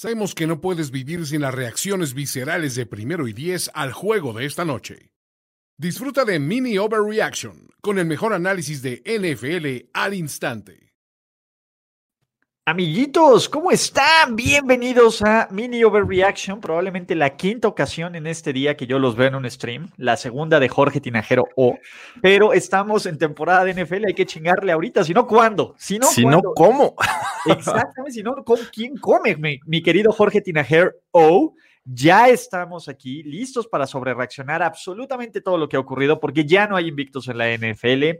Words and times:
Sabemos 0.00 0.32
que 0.32 0.46
no 0.46 0.60
puedes 0.60 0.92
vivir 0.92 1.26
sin 1.26 1.40
las 1.40 1.52
reacciones 1.52 2.14
viscerales 2.14 2.76
de 2.76 2.86
primero 2.86 3.26
y 3.26 3.32
diez 3.32 3.68
al 3.74 3.92
juego 3.92 4.32
de 4.32 4.46
esta 4.46 4.64
noche. 4.64 5.10
Disfruta 5.76 6.24
de 6.24 6.38
Mini 6.38 6.78
Overreaction 6.78 7.70
con 7.80 7.98
el 7.98 8.06
mejor 8.06 8.32
análisis 8.32 8.80
de 8.80 9.02
NFL 9.04 9.90
al 9.92 10.14
instante. 10.14 10.87
Amiguitos, 12.70 13.48
¿cómo 13.48 13.70
están? 13.70 14.36
Bienvenidos 14.36 15.22
a 15.22 15.48
Mini 15.50 15.82
Overreaction, 15.84 16.60
probablemente 16.60 17.14
la 17.14 17.34
quinta 17.34 17.66
ocasión 17.66 18.14
en 18.14 18.26
este 18.26 18.52
día 18.52 18.76
que 18.76 18.86
yo 18.86 18.98
los 18.98 19.16
veo 19.16 19.28
en 19.28 19.36
un 19.36 19.50
stream, 19.50 19.88
la 19.96 20.18
segunda 20.18 20.60
de 20.60 20.68
Jorge 20.68 21.00
Tinajero 21.00 21.48
O, 21.56 21.78
pero 22.20 22.52
estamos 22.52 23.06
en 23.06 23.16
temporada 23.16 23.64
de 23.64 23.72
NFL, 23.72 24.08
hay 24.08 24.12
que 24.12 24.26
chingarle 24.26 24.70
ahorita, 24.70 25.02
si 25.02 25.14
no, 25.14 25.26
¿cuándo? 25.26 25.76
Si 25.78 25.98
no, 25.98 26.08
si 26.08 26.26
no 26.26 26.42
¿cómo? 26.54 26.94
Exactamente, 27.46 28.12
si 28.12 28.22
no, 28.22 28.44
¿con 28.44 28.58
quién 28.70 28.98
come, 28.98 29.34
mi, 29.36 29.60
mi 29.64 29.82
querido 29.82 30.12
Jorge 30.12 30.42
Tinajero 30.42 30.92
O? 31.10 31.54
Ya 31.86 32.28
estamos 32.28 32.90
aquí 32.90 33.22
listos 33.22 33.66
para 33.66 33.86
sobrereaccionar 33.86 34.62
absolutamente 34.62 35.40
todo 35.40 35.56
lo 35.56 35.70
que 35.70 35.78
ha 35.78 35.80
ocurrido, 35.80 36.20
porque 36.20 36.44
ya 36.44 36.66
no 36.66 36.76
hay 36.76 36.88
invictos 36.88 37.28
en 37.28 37.38
la 37.38 37.50
NFL. 37.50 38.18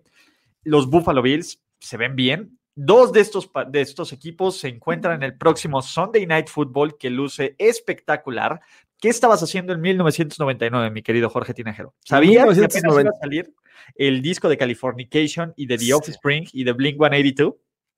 Los 0.63 0.89
Buffalo 0.89 1.21
Bills 1.21 1.61
se 1.81 1.99
ven 1.99 2.17
bien, 2.17 2.59
Dos 2.81 3.13
de 3.13 3.19
estos, 3.19 3.51
de 3.71 3.81
estos 3.81 4.13
equipos 4.13 4.61
se 4.61 4.69
encuentran 4.69 5.17
en 5.17 5.25
el 5.25 5.37
próximo 5.37 5.83
Sunday 5.83 6.27
Night 6.27 6.47
Football 6.47 6.97
que 6.97 7.11
luce 7.11 7.57
espectacular. 7.59 8.61
¿Qué 9.01 9.09
estabas 9.09 9.43
haciendo 9.43 9.73
en 9.73 9.81
1999, 9.81 10.93
mi 10.93 11.03
querido 11.03 11.29
Jorge 11.29 11.55
Tinajero? 11.55 11.97
¿Sabías 12.05 12.45
que 12.57 12.65
apenas 12.65 13.01
iba 13.01 13.11
a 13.11 13.21
salir 13.21 13.53
el 13.97 14.23
disco 14.23 14.49
de 14.49 14.57
Californication 14.57 15.55
y 15.57 15.67
de 15.67 15.77
The 15.77 15.93
Offspring 15.93 16.47
y 16.53 16.63
de 16.63 16.73
Blink 16.73 16.99
182? 16.99 17.55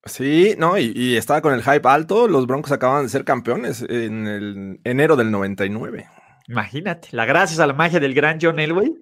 Sí, 0.07 0.55
no, 0.57 0.79
y, 0.79 1.15
estaba 1.15 1.43
con 1.43 1.52
el 1.52 1.62
hype 1.62 1.87
alto. 1.87 2.27
Los 2.27 2.47
Broncos 2.47 2.73
acaban 2.73 3.02
de 3.02 3.10
ser 3.10 3.27
campeones 3.27 3.82
en 3.87 4.26
el 4.26 4.80
enero 4.85 5.15
del 5.15 5.30
99. 5.30 6.09
Imagínate, 6.49 7.09
la 7.13 7.26
gracias 7.26 7.60
a 7.60 7.66
la 7.66 7.74
magia 7.74 8.01
del 8.01 8.15
gran 8.15 8.38
John 8.41 8.59
Elway. 8.59 8.95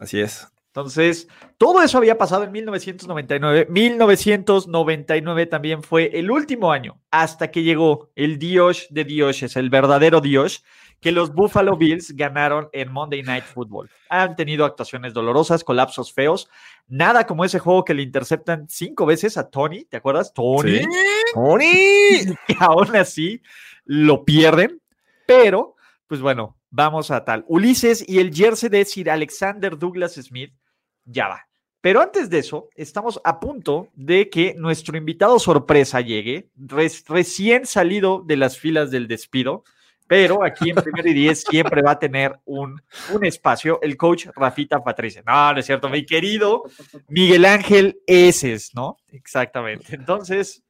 Así 0.00 0.18
es. 0.18 0.48
Entonces, 0.76 1.26
todo 1.56 1.80
eso 1.80 1.96
había 1.96 2.18
pasado 2.18 2.44
en 2.44 2.52
1999. 2.52 3.66
1999 3.70 5.46
también 5.46 5.82
fue 5.82 6.10
el 6.12 6.30
último 6.30 6.70
año 6.70 7.00
hasta 7.10 7.50
que 7.50 7.62
llegó 7.62 8.10
el 8.14 8.38
Dios 8.38 8.86
de 8.90 9.04
dioses, 9.04 9.56
el 9.56 9.70
verdadero 9.70 10.20
Dios, 10.20 10.64
que 11.00 11.12
los 11.12 11.32
Buffalo 11.32 11.78
Bills 11.78 12.14
ganaron 12.14 12.68
en 12.74 12.92
Monday 12.92 13.22
Night 13.22 13.44
Football. 13.44 13.88
Han 14.10 14.36
tenido 14.36 14.66
actuaciones 14.66 15.14
dolorosas, 15.14 15.64
colapsos 15.64 16.12
feos. 16.12 16.50
Nada 16.88 17.26
como 17.26 17.46
ese 17.46 17.58
juego 17.58 17.82
que 17.82 17.94
le 17.94 18.02
interceptan 18.02 18.66
cinco 18.68 19.06
veces 19.06 19.38
a 19.38 19.48
Tony, 19.48 19.86
¿te 19.86 19.96
acuerdas? 19.96 20.34
Tony. 20.34 20.82
Tony. 21.32 22.36
Y 22.48 22.54
aún 22.60 22.94
así 22.96 23.40
lo 23.86 24.26
pierden, 24.26 24.82
pero, 25.26 25.74
pues 26.06 26.20
bueno, 26.20 26.58
vamos 26.68 27.10
a 27.10 27.24
tal. 27.24 27.46
Ulises 27.48 28.06
y 28.06 28.18
el 28.18 28.34
jersey 28.34 28.68
de 28.68 28.84
Sir 28.84 29.08
Alexander 29.08 29.78
Douglas 29.78 30.16
Smith 30.16 30.52
ya 31.06 31.28
va. 31.28 31.48
Pero 31.80 32.00
antes 32.00 32.28
de 32.28 32.38
eso, 32.38 32.68
estamos 32.74 33.20
a 33.24 33.38
punto 33.38 33.88
de 33.94 34.28
que 34.28 34.54
nuestro 34.54 34.98
invitado 34.98 35.38
sorpresa 35.38 36.00
llegue, 36.00 36.50
recién 37.06 37.64
salido 37.64 38.22
de 38.26 38.36
las 38.36 38.58
filas 38.58 38.90
del 38.90 39.06
despido, 39.06 39.62
pero 40.06 40.44
aquí 40.44 40.70
en 40.70 40.76
Primer 40.76 41.06
y 41.06 41.14
Diez 41.14 41.44
siempre 41.48 41.82
va 41.82 41.92
a 41.92 41.98
tener 41.98 42.38
un, 42.44 42.80
un 43.12 43.24
espacio 43.24 43.80
el 43.82 43.96
coach 43.96 44.26
Rafita 44.34 44.82
Patricia. 44.82 45.22
No, 45.26 45.52
no 45.52 45.60
es 45.60 45.66
cierto, 45.66 45.88
mi 45.88 46.04
querido 46.04 46.64
Miguel 47.08 47.44
Ángel 47.44 48.00
Eses, 48.06 48.72
¿no? 48.74 48.98
Exactamente. 49.08 49.94
Entonces, 49.94 50.62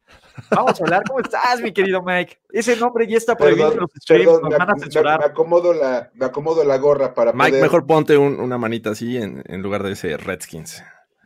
Vamos 0.51 0.81
a 0.81 0.85
hablar. 0.85 1.03
¿Cómo 1.07 1.21
estás, 1.21 1.61
mi 1.61 1.73
querido 1.73 2.03
Mike? 2.03 2.41
Ese 2.51 2.77
nombre 2.77 3.07
ya 3.07 3.17
está 3.17 3.37
prohibido 3.37 3.73
en 3.73 3.81
los 3.81 3.91
streams. 3.97 4.43
me, 4.43 4.57
van 4.57 4.71
a 4.71 4.75
censurar. 4.79 5.21
Me, 5.21 5.27
acomodo 5.27 5.73
la, 5.73 6.11
me 6.15 6.27
acomodo 6.27 6.65
la 6.65 6.77
gorra 6.79 7.15
para 7.15 7.33
Mike, 7.33 7.61
mejor 7.61 7.87
ponte 7.87 8.17
una 8.17 8.59
manita 8.59 8.91
así 8.91 9.17
en, 9.17 9.43
en, 9.47 9.63
lugar 9.63 9.83
de 9.83 9.93
ese 9.93 10.17
Redskins. 10.17 10.83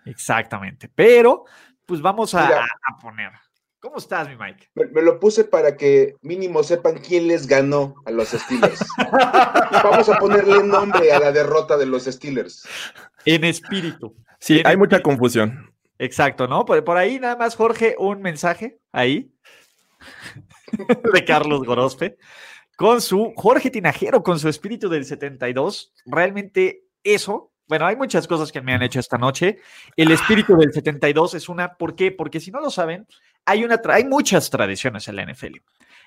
Exactamente. 0.06 0.88
Pero, 0.94 1.44
pues 1.86 2.00
vamos 2.00 2.34
a, 2.34 2.48
a 2.48 2.98
poner. 3.02 3.32
¿Cómo 3.80 3.96
estás, 3.96 4.28
mi 4.28 4.36
Mike? 4.36 4.68
Me, 4.74 5.00
lo 5.00 5.18
puse 5.18 5.42
para 5.44 5.74
que 5.74 6.14
mínimo 6.20 6.62
sepan 6.62 6.98
quién 6.98 7.26
les 7.28 7.46
ganó 7.46 7.94
a 8.04 8.10
los 8.10 8.28
Steelers. 8.28 8.84
vamos 9.82 10.06
a 10.10 10.18
ponerle 10.18 10.62
nombre 10.62 11.10
a 11.10 11.18
la 11.18 11.32
derrota 11.32 11.78
de 11.78 11.86
los 11.86 12.04
Steelers. 12.04 12.68
En 13.24 13.42
espíritu. 13.44 14.14
Sí, 14.38 14.60
hay 14.66 14.76
mucha 14.76 15.00
confusión. 15.00 15.72
Exacto, 15.98 16.46
¿no? 16.46 16.66
Por, 16.66 16.84
por 16.84 16.98
ahí 16.98 17.18
nada 17.18 17.36
más, 17.36 17.56
Jorge, 17.56 17.96
un 17.98 18.20
mensaje 18.20 18.78
ahí 18.92 19.32
de 21.14 21.24
Carlos 21.24 21.64
Gorospe 21.64 22.18
con 22.76 23.00
su 23.00 23.32
Jorge 23.36 23.70
Tinajero, 23.70 24.22
con 24.22 24.38
su 24.38 24.48
espíritu 24.48 24.90
del 24.90 25.06
72. 25.06 25.92
Realmente 26.04 26.84
eso, 27.02 27.52
bueno, 27.66 27.86
hay 27.86 27.96
muchas 27.96 28.26
cosas 28.26 28.50
que 28.52 28.60
me 28.60 28.74
han 28.74 28.82
hecho 28.82 29.00
esta 29.00 29.18
noche. 29.18 29.58
El 29.96 30.10
espíritu 30.10 30.56
del 30.56 30.72
72 30.72 31.34
es 31.34 31.48
una, 31.48 31.76
¿por 31.76 31.94
qué? 31.94 32.10
Porque 32.10 32.40
si 32.40 32.50
no 32.50 32.60
lo 32.60 32.70
saben, 32.70 33.06
hay, 33.50 33.64
una, 33.64 33.80
hay 33.88 34.04
muchas 34.04 34.48
tradiciones 34.50 35.08
en 35.08 35.16
la 35.16 35.26
NFL. 35.26 35.56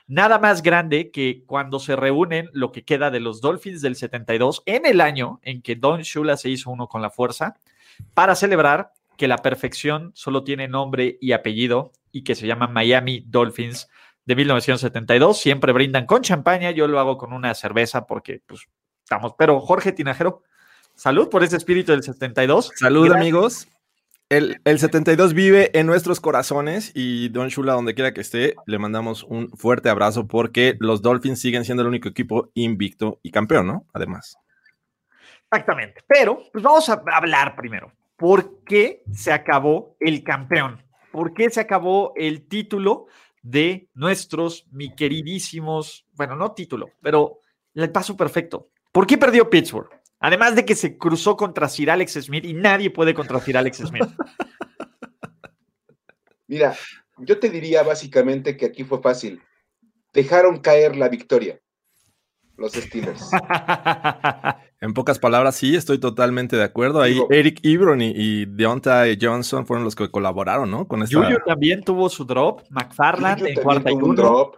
Nada 0.07 0.39
más 0.39 0.61
grande 0.61 1.11
que 1.11 1.43
cuando 1.45 1.79
se 1.79 1.95
reúnen 1.95 2.49
lo 2.53 2.71
que 2.71 2.83
queda 2.83 3.11
de 3.11 3.19
los 3.19 3.41
Dolphins 3.41 3.81
del 3.81 3.95
72 3.95 4.63
en 4.65 4.85
el 4.85 5.01
año 5.01 5.39
en 5.43 5.61
que 5.61 5.75
Don 5.75 6.01
Shula 6.01 6.37
se 6.37 6.49
hizo 6.49 6.71
uno 6.71 6.87
con 6.87 7.01
la 7.01 7.09
fuerza 7.09 7.55
para 8.13 8.35
celebrar 8.35 8.91
que 9.17 9.27
la 9.27 9.37
perfección 9.37 10.11
solo 10.13 10.43
tiene 10.43 10.67
nombre 10.67 11.17
y 11.21 11.31
apellido 11.31 11.91
y 12.11 12.23
que 12.23 12.35
se 12.35 12.47
llama 12.47 12.67
Miami 12.67 13.23
Dolphins 13.27 13.89
de 14.25 14.35
1972. 14.35 15.37
Siempre 15.39 15.71
brindan 15.71 16.05
con 16.05 16.21
champaña, 16.21 16.71
yo 16.71 16.87
lo 16.87 16.99
hago 16.99 17.17
con 17.17 17.33
una 17.33 17.53
cerveza 17.53 18.05
porque 18.07 18.41
pues 18.45 18.67
estamos. 19.03 19.33
Pero 19.37 19.59
Jorge 19.61 19.91
Tinajero, 19.91 20.43
salud 20.95 21.29
por 21.29 21.43
ese 21.43 21.57
espíritu 21.57 21.91
del 21.91 22.03
72. 22.03 22.71
Salud 22.75 23.11
amigos. 23.11 23.67
El, 24.33 24.61
el, 24.65 24.79
72 24.79 25.33
vive 25.33 25.77
en 25.77 25.85
nuestros 25.85 26.19
corazones 26.19 26.91
y 26.95 27.29
Don 27.29 27.49
Shula, 27.49 27.73
donde 27.73 27.93
quiera 27.93 28.13
que 28.13 28.21
esté, 28.21 28.55
le 28.65 28.79
mandamos 28.79 29.23
un 29.23 29.49
fuerte 29.51 29.89
abrazo 29.89 30.27
porque 30.27 30.75
los 30.79 31.01
Dolphins 31.01 31.39
siguen 31.39 31.65
siendo 31.65 31.83
el 31.83 31.89
único 31.89 32.09
equipo 32.09 32.49
invicto 32.53 33.19
y 33.21 33.31
campeón, 33.31 33.67
¿no? 33.67 33.85
Además. 33.93 34.37
Exactamente. 35.51 36.01
Pero, 36.07 36.41
pues 36.51 36.63
vamos 36.63 36.89
a 36.89 37.03
hablar 37.13 37.55
primero. 37.55 37.91
¿por 38.23 38.63
qué 38.63 39.03
se 39.11 39.33
acabó 39.33 39.97
el 39.99 40.23
campeón? 40.23 40.81
¿Por 41.11 41.33
qué 41.33 41.49
se 41.49 41.59
acabó 41.59 42.13
el 42.15 42.47
título 42.47 43.07
de 43.41 43.89
nuestros, 43.93 44.65
mi 44.71 44.95
queridísimos, 44.95 46.05
bueno, 46.13 46.35
no 46.35 46.53
título, 46.53 46.91
pero 47.01 47.39
el 47.73 47.91
paso 47.91 48.15
perfecto? 48.15 48.69
¿Por 48.93 49.05
qué 49.05 49.17
perdió 49.17 49.49
Pittsburgh? 49.49 49.89
Además 50.23 50.55
de 50.55 50.63
que 50.63 50.73
se 50.73 50.97
cruzó 50.97 51.35
contra 51.35 51.67
Sir 51.67 51.91
Alex 51.91 52.13
Smith 52.13 52.45
y 52.45 52.53
nadie 52.53 52.89
puede 52.89 53.13
contra 53.13 53.41
Sir 53.41 53.57
Alex 53.57 53.79
Smith. 53.79 54.07
Mira, 56.47 56.73
yo 57.17 57.39
te 57.39 57.49
diría 57.49 57.83
básicamente 57.83 58.55
que 58.55 58.67
aquí 58.67 58.85
fue 58.85 59.01
fácil. 59.01 59.41
Dejaron 60.13 60.61
caer 60.61 60.95
la 60.95 61.09
victoria 61.09 61.59
los 62.55 62.71
Steelers. 62.71 63.31
en 64.79 64.93
pocas 64.93 65.19
palabras, 65.19 65.55
sí, 65.55 65.75
estoy 65.75 65.99
totalmente 65.99 66.55
de 66.55 66.63
acuerdo. 66.63 67.01
Ahí 67.01 67.19
Eric 67.29 67.59
Ebron 67.63 68.01
y, 68.01 68.45
Deontay 68.45 69.17
Johnson 69.21 69.65
fueron 69.65 69.83
los 69.83 69.93
que 69.93 70.09
colaboraron, 70.09 70.71
¿no? 70.71 70.87
Con 70.87 71.03
esta... 71.03 71.21
Julio 71.21 71.41
también 71.45 71.83
tuvo 71.83 72.07
su 72.07 72.23
drop, 72.23 72.61
McFarland 72.69 73.45
en 73.45 73.55
cuarta 73.55 73.91
y 73.91 73.95
uno. 73.95 74.51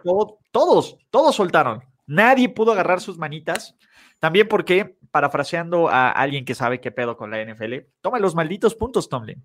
todos, 0.52 0.96
todos 1.10 1.34
soltaron. 1.34 1.82
Nadie 2.06 2.48
pudo 2.48 2.70
agarrar 2.70 3.00
sus 3.00 3.18
manitas. 3.18 3.74
También 4.20 4.48
porque, 4.48 4.96
parafraseando 5.16 5.88
a 5.88 6.10
alguien 6.10 6.44
que 6.44 6.54
sabe 6.54 6.78
qué 6.78 6.90
pedo 6.90 7.16
con 7.16 7.30
la 7.30 7.42
NFL, 7.42 7.86
toma 8.02 8.18
los 8.18 8.34
malditos 8.34 8.74
puntos, 8.74 9.08
Tomlin. 9.08 9.42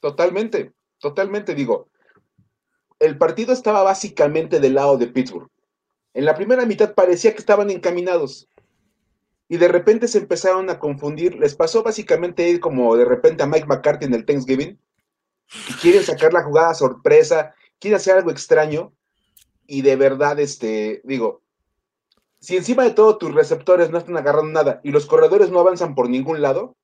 Totalmente, 0.00 0.72
totalmente 0.98 1.54
digo. 1.54 1.88
El 2.98 3.16
partido 3.16 3.52
estaba 3.52 3.84
básicamente 3.84 4.58
del 4.58 4.74
lado 4.74 4.98
de 4.98 5.06
Pittsburgh. 5.06 5.48
En 6.14 6.24
la 6.24 6.34
primera 6.34 6.66
mitad 6.66 6.94
parecía 6.94 7.30
que 7.30 7.38
estaban 7.38 7.70
encaminados 7.70 8.48
y 9.48 9.56
de 9.56 9.68
repente 9.68 10.08
se 10.08 10.18
empezaron 10.18 10.68
a 10.68 10.80
confundir. 10.80 11.36
Les 11.36 11.54
pasó 11.54 11.84
básicamente 11.84 12.58
como 12.58 12.96
de 12.96 13.04
repente 13.04 13.44
a 13.44 13.46
Mike 13.46 13.68
McCarthy 13.68 14.06
en 14.06 14.14
el 14.14 14.26
Thanksgiving 14.26 14.80
y 15.68 15.72
quieren 15.74 16.02
sacar 16.02 16.32
la 16.32 16.42
jugada 16.42 16.74
sorpresa, 16.74 17.54
quieren 17.78 17.98
hacer 17.98 18.16
algo 18.16 18.32
extraño 18.32 18.92
y 19.64 19.82
de 19.82 19.94
verdad, 19.94 20.40
este, 20.40 21.02
digo, 21.04 21.45
si 22.40 22.56
encima 22.56 22.84
de 22.84 22.90
todo 22.90 23.18
tus 23.18 23.34
receptores 23.34 23.90
no 23.90 23.98
están 23.98 24.16
agarrando 24.16 24.52
nada 24.52 24.80
y 24.84 24.90
los 24.90 25.06
corredores 25.06 25.50
no 25.50 25.60
avanzan 25.60 25.94
por 25.94 26.08
ningún 26.08 26.42
lado. 26.42 26.76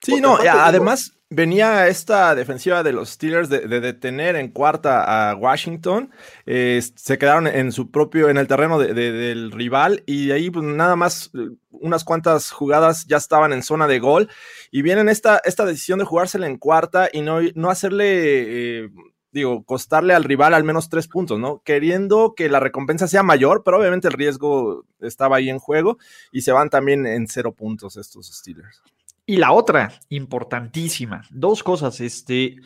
Sí, 0.00 0.20
no, 0.20 0.36
además, 0.36 1.16
venía 1.30 1.86
esta 1.86 2.34
defensiva 2.34 2.82
de 2.82 2.92
los 2.92 3.10
Steelers 3.10 3.48
de, 3.48 3.60
detener 3.68 4.34
en 4.36 4.48
cuarta 4.48 5.30
a 5.30 5.36
Washington. 5.36 6.10
se 6.44 7.18
quedaron 7.18 7.46
en 7.46 7.70
su 7.70 7.90
propio, 7.90 8.28
en 8.28 8.36
el 8.36 8.48
terreno 8.48 8.78
del 8.78 9.52
rival 9.52 10.02
y 10.06 10.26
de 10.26 10.34
ahí 10.34 10.50
pues, 10.50 10.64
nada 10.64 10.96
más 10.96 11.30
eh, 11.34 11.50
unas 11.70 12.04
cuantas 12.04 12.50
jugadas 12.50 13.06
ya 13.06 13.16
estaban 13.16 13.52
en 13.52 13.62
zona 13.62 13.86
de 13.86 14.00
gol. 14.00 14.28
Y 14.70 14.82
vienen 14.82 15.08
esta, 15.08 15.40
esta 15.44 15.64
decisión 15.64 15.98
de 15.98 16.04
jugársela 16.04 16.46
en 16.46 16.58
cuarta 16.58 17.08
y 17.12 17.20
no, 17.20 17.40
no 17.54 17.70
hacerle... 17.70 18.84
Eh, 18.84 18.88
digo, 19.32 19.64
costarle 19.64 20.14
al 20.14 20.24
rival 20.24 20.54
al 20.54 20.64
menos 20.64 20.88
tres 20.88 21.08
puntos, 21.08 21.38
¿no? 21.38 21.62
Queriendo 21.64 22.34
que 22.36 22.48
la 22.48 22.60
recompensa 22.60 23.08
sea 23.08 23.22
mayor, 23.22 23.62
pero 23.64 23.78
obviamente 23.78 24.08
el 24.08 24.14
riesgo 24.14 24.84
estaba 25.00 25.36
ahí 25.36 25.48
en 25.48 25.58
juego 25.58 25.98
y 26.30 26.42
se 26.42 26.52
van 26.52 26.70
también 26.70 27.06
en 27.06 27.26
cero 27.26 27.52
puntos 27.52 27.96
estos 27.96 28.26
Steelers. 28.26 28.82
Y 29.24 29.36
la 29.36 29.52
otra, 29.52 29.92
importantísima, 30.10 31.22
dos 31.30 31.62
cosas, 31.62 32.00
este, 32.00 32.56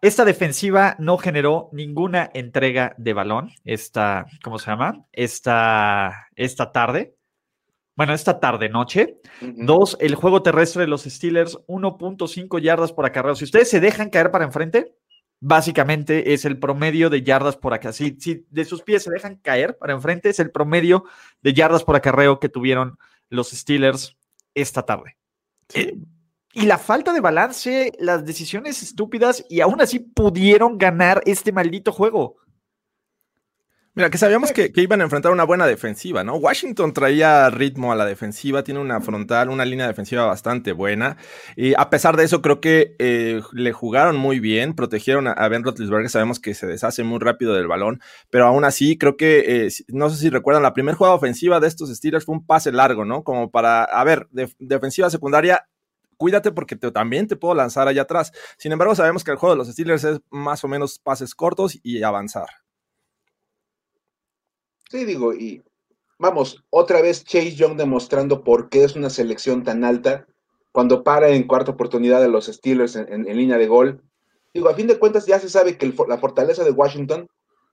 esta 0.00 0.24
defensiva 0.24 0.94
no 0.98 1.18
generó 1.18 1.68
ninguna 1.72 2.30
entrega 2.34 2.94
de 2.98 3.12
balón, 3.12 3.50
esta, 3.64 4.26
¿cómo 4.44 4.58
se 4.58 4.70
llama? 4.70 5.06
Esta, 5.12 6.28
esta 6.36 6.70
tarde. 6.70 7.16
Bueno, 7.94 8.14
esta 8.14 8.40
tarde, 8.40 8.68
noche. 8.68 9.20
Dos, 9.40 9.96
el 10.00 10.14
juego 10.14 10.42
terrestre 10.42 10.82
de 10.82 10.88
los 10.88 11.02
Steelers, 11.02 11.58
1.5 11.66 12.60
yardas 12.60 12.92
por 12.92 13.04
acarreo. 13.04 13.34
Si 13.34 13.44
ustedes 13.44 13.68
se 13.68 13.80
dejan 13.80 14.08
caer 14.08 14.30
para 14.30 14.44
enfrente, 14.44 14.96
básicamente 15.42 16.32
es 16.34 16.44
el 16.44 16.56
promedio 16.56 17.10
de 17.10 17.22
yardas 17.22 17.56
por 17.56 17.74
acá. 17.74 17.92
Si, 17.92 18.16
si 18.20 18.46
de 18.48 18.64
sus 18.64 18.82
pies 18.82 19.02
se 19.02 19.10
dejan 19.10 19.36
caer 19.36 19.76
para 19.76 19.92
enfrente, 19.92 20.30
es 20.30 20.38
el 20.38 20.52
promedio 20.52 21.04
de 21.42 21.52
yardas 21.52 21.82
por 21.82 21.96
acarreo 21.96 22.38
que 22.38 22.48
tuvieron 22.48 22.96
los 23.28 23.50
Steelers 23.50 24.16
esta 24.54 24.84
tarde. 24.84 25.16
Eh, 25.74 25.98
y 26.54 26.62
la 26.62 26.78
falta 26.78 27.12
de 27.12 27.20
balance, 27.20 27.92
las 27.98 28.24
decisiones 28.24 28.82
estúpidas, 28.82 29.44
y 29.48 29.60
aún 29.60 29.80
así 29.80 29.98
pudieron 29.98 30.78
ganar 30.78 31.22
este 31.26 31.50
maldito 31.50 31.90
juego. 31.90 32.36
Mira, 33.94 34.08
que 34.08 34.16
sabíamos 34.16 34.52
que, 34.52 34.72
iban 34.76 35.02
a 35.02 35.04
enfrentar 35.04 35.32
una 35.32 35.44
buena 35.44 35.66
defensiva, 35.66 36.24
¿no? 36.24 36.36
Washington 36.36 36.94
traía 36.94 37.50
ritmo 37.50 37.92
a 37.92 37.94
la 37.94 38.06
defensiva, 38.06 38.64
tiene 38.64 38.80
una 38.80 39.02
frontal, 39.02 39.50
una 39.50 39.66
línea 39.66 39.86
defensiva 39.86 40.24
bastante 40.24 40.72
buena. 40.72 41.18
Y 41.56 41.74
a 41.76 41.90
pesar 41.90 42.16
de 42.16 42.24
eso, 42.24 42.40
creo 42.40 42.58
que 42.58 42.96
eh, 42.98 43.42
le 43.52 43.72
jugaron 43.72 44.16
muy 44.16 44.40
bien, 44.40 44.74
protegieron 44.74 45.28
a, 45.28 45.46
Ben 45.48 45.62
Roethlisberger, 45.62 46.08
sabemos 46.08 46.40
que 46.40 46.54
se 46.54 46.66
deshace 46.66 47.04
muy 47.04 47.18
rápido 47.18 47.52
del 47.52 47.66
balón, 47.66 48.00
pero 48.30 48.46
aún 48.46 48.64
así, 48.64 48.96
creo 48.96 49.18
que, 49.18 49.66
eh, 49.66 49.68
no 49.88 50.08
sé 50.08 50.16
si 50.16 50.30
recuerdan, 50.30 50.62
la 50.62 50.72
primera 50.72 50.96
jugada 50.96 51.14
ofensiva 51.14 51.60
de 51.60 51.68
estos 51.68 51.94
Steelers 51.94 52.24
fue 52.24 52.36
un 52.36 52.46
pase 52.46 52.72
largo, 52.72 53.04
¿no? 53.04 53.24
Como 53.24 53.50
para, 53.50 53.84
a 53.84 54.04
ver, 54.04 54.26
defensiva 54.58 55.10
secundaria, 55.10 55.68
cuídate 56.16 56.50
porque 56.50 56.76
también 56.76 57.28
te 57.28 57.36
puedo 57.36 57.54
lanzar 57.54 57.88
allá 57.88 58.02
atrás. 58.02 58.32
Sin 58.56 58.72
embargo, 58.72 58.94
sabemos 58.94 59.22
que 59.22 59.32
el 59.32 59.36
juego 59.36 59.54
de 59.54 59.58
los 59.58 59.68
Steelers 59.68 60.04
es 60.04 60.20
más 60.30 60.64
o 60.64 60.68
menos 60.68 60.98
pases 60.98 61.34
cortos 61.34 61.78
y 61.82 62.02
avanzar. 62.02 62.46
Sí, 64.92 65.06
digo, 65.06 65.32
y 65.32 65.62
vamos, 66.18 66.62
otra 66.68 67.00
vez 67.00 67.24
Chase 67.24 67.54
Young 67.54 67.78
demostrando 67.78 68.44
por 68.44 68.68
qué 68.68 68.84
es 68.84 68.94
una 68.94 69.08
selección 69.08 69.64
tan 69.64 69.84
alta 69.84 70.26
cuando 70.70 71.02
para 71.02 71.30
en 71.30 71.44
cuarta 71.44 71.70
oportunidad 71.70 72.20
de 72.20 72.28
los 72.28 72.44
Steelers 72.44 72.96
en, 72.96 73.24
línea 73.24 73.56
de 73.56 73.68
gol. 73.68 74.02
Digo, 74.52 74.68
a 74.68 74.74
fin 74.74 74.86
de 74.86 74.98
cuentas 74.98 75.24
ya 75.24 75.38
se 75.38 75.48
sabe 75.48 75.78
que 75.78 75.90
la 76.06 76.18
fortaleza 76.18 76.62
de 76.62 76.72
Washington 76.72 77.26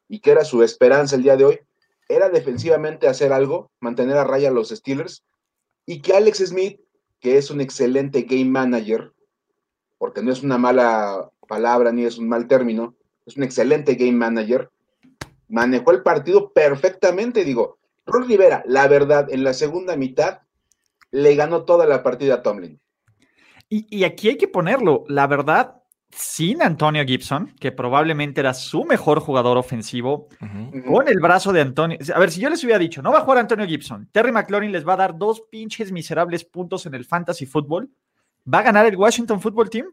y 0.07 0.21
que 0.21 0.31
era 0.31 0.45
su 0.45 0.63
esperanza 0.63 1.17
el 1.17 1.23
día 1.23 1.35
de 1.35 1.43
hoy 1.43 1.59
era 2.07 2.29
defensivamente 2.29 3.09
hacer 3.09 3.33
algo, 3.33 3.69
mantener 3.81 4.15
a 4.15 4.23
raya 4.23 4.47
a 4.47 4.53
los 4.53 4.69
Steelers 4.69 5.25
y 5.85 6.01
que 6.01 6.13
Alex 6.13 6.37
Smith, 6.37 6.79
que 7.19 7.37
es 7.37 7.51
un 7.51 7.59
excelente 7.59 8.21
game 8.21 8.45
manager, 8.45 9.11
porque 9.97 10.21
no 10.21 10.31
es 10.31 10.41
una 10.41 10.57
mala 10.57 11.29
palabra 11.49 11.91
ni 11.91 12.05
es 12.05 12.17
un 12.17 12.29
mal 12.29 12.47
término, 12.47 12.95
es 13.25 13.35
un 13.35 13.43
excelente 13.43 13.95
game 13.95 14.13
manager, 14.13 14.71
manejó 15.49 15.91
el 15.91 16.01
partido 16.01 16.53
perfectamente. 16.53 17.43
Digo, 17.43 17.79
Ron 18.05 18.27
Rivera, 18.27 18.63
la 18.65 18.87
verdad, 18.87 19.27
en 19.29 19.43
la 19.43 19.53
segunda 19.53 19.97
mitad 19.97 20.39
le 21.11 21.35
ganó 21.35 21.63
toda 21.63 21.85
la 21.85 22.03
partida 22.03 22.35
a 22.35 22.43
Tomlin. 22.43 22.79
Y, 23.71 24.03
aquí 24.03 24.29
hay 24.29 24.37
que 24.37 24.47
ponerlo, 24.47 25.03
la 25.07 25.27
verdad, 25.27 25.83
sin 26.09 26.63
Antonio 26.63 27.05
Gibson, 27.05 27.53
que 27.59 27.71
probablemente 27.71 28.41
era 28.41 28.55
su 28.55 28.83
mejor 28.83 29.19
jugador 29.19 29.59
ofensivo, 29.59 30.27
con 30.87 31.07
el 31.07 31.19
brazo 31.19 31.53
de 31.53 31.61
Antonio. 31.61 31.99
A 32.15 32.19
ver, 32.19 32.31
si 32.31 32.41
yo 32.41 32.49
les 32.49 32.63
hubiera 32.63 32.79
dicho, 32.79 33.03
no 33.03 33.11
va 33.11 33.19
a 33.19 33.21
jugar 33.21 33.37
Antonio 33.37 33.67
Gibson, 33.67 34.09
Terry 34.11 34.31
McLaurin 34.31 34.71
les 34.71 34.87
va 34.87 34.93
a 34.93 34.97
dar 34.97 35.15
dos 35.15 35.43
pinches 35.51 35.91
miserables 35.91 36.43
puntos 36.45 36.87
en 36.87 36.95
el 36.95 37.05
fantasy 37.05 37.45
fútbol, 37.45 37.91
¿va 38.51 38.59
a 38.59 38.63
ganar 38.63 38.87
el 38.87 38.95
Washington 38.95 39.39
Football 39.39 39.69
Team? 39.69 39.85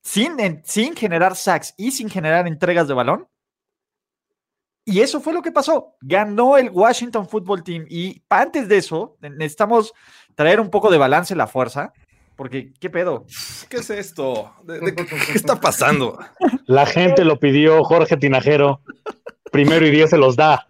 Sin, 0.00 0.62
sin 0.64 0.96
generar 0.96 1.36
sacks 1.36 1.74
y 1.76 1.90
sin 1.90 2.08
generar 2.08 2.48
entregas 2.48 2.88
de 2.88 2.94
balón. 2.94 3.28
Y 4.84 5.00
eso 5.00 5.20
fue 5.20 5.32
lo 5.32 5.42
que 5.42 5.52
pasó. 5.52 5.94
Ganó 6.00 6.56
el 6.56 6.70
Washington 6.70 7.28
Football 7.28 7.62
Team. 7.62 7.86
Y 7.88 8.22
antes 8.28 8.68
de 8.68 8.78
eso, 8.78 9.16
necesitamos 9.20 9.92
traer 10.34 10.60
un 10.60 10.70
poco 10.70 10.90
de 10.90 10.98
balance 10.98 11.36
la 11.36 11.46
fuerza. 11.46 11.92
Porque, 12.36 12.72
¿qué 12.80 12.90
pedo? 12.90 13.24
¿Qué 13.68 13.76
es 13.76 13.90
esto? 13.90 14.52
qué, 14.66 15.32
está 15.34 15.56
pasando? 15.60 16.18
La 16.66 16.86
gente 16.86 17.24
lo 17.24 17.38
pidió, 17.38 17.84
Jorge 17.84 18.16
Tinajero. 18.16 18.80
Primero 19.52 19.86
y 19.86 19.90
diez 19.90 20.10
se 20.10 20.18
los 20.18 20.34
da. 20.34 20.66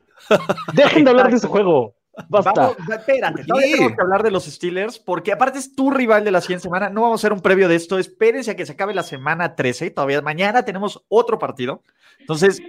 Dejen 0.75 1.05
de 1.05 1.11
hablar 1.11 1.31
de 1.31 1.37
ese 1.37 1.47
juego. 1.47 1.94
Basta. 2.29 2.73
espérate, 2.94 3.44
tenemos 3.44 3.93
que 3.93 4.03
hablar 4.03 4.23
de 4.23 4.31
los 4.31 4.44
Steelers, 4.44 4.99
porque 4.99 5.32
aparte 5.32 5.58
es 5.58 5.75
tu 5.75 5.91
rival 5.91 6.25
de 6.25 6.31
la 6.31 6.43
siguiente 6.43 6.65
semana. 6.65 6.91
No 6.91 7.03
vamos 7.03 7.20
a 7.20 7.20
hacer 7.20 7.32
un 7.32 7.41
previo 7.41 7.69
de 7.69 7.76
esto. 7.76 7.99
Espérense 7.99 8.50
a 8.50 8.56
que 8.56 8.67
se 8.67 8.73
acabe 8.73 8.93
la 8.93 9.03
semana 9.03 9.55
13. 9.55 9.91
Todavía 9.91 10.20
mañana 10.20 10.65
tenemos 10.65 11.03
otro 11.08 11.38
partido. 11.38 11.82
Entonces, 12.19 12.61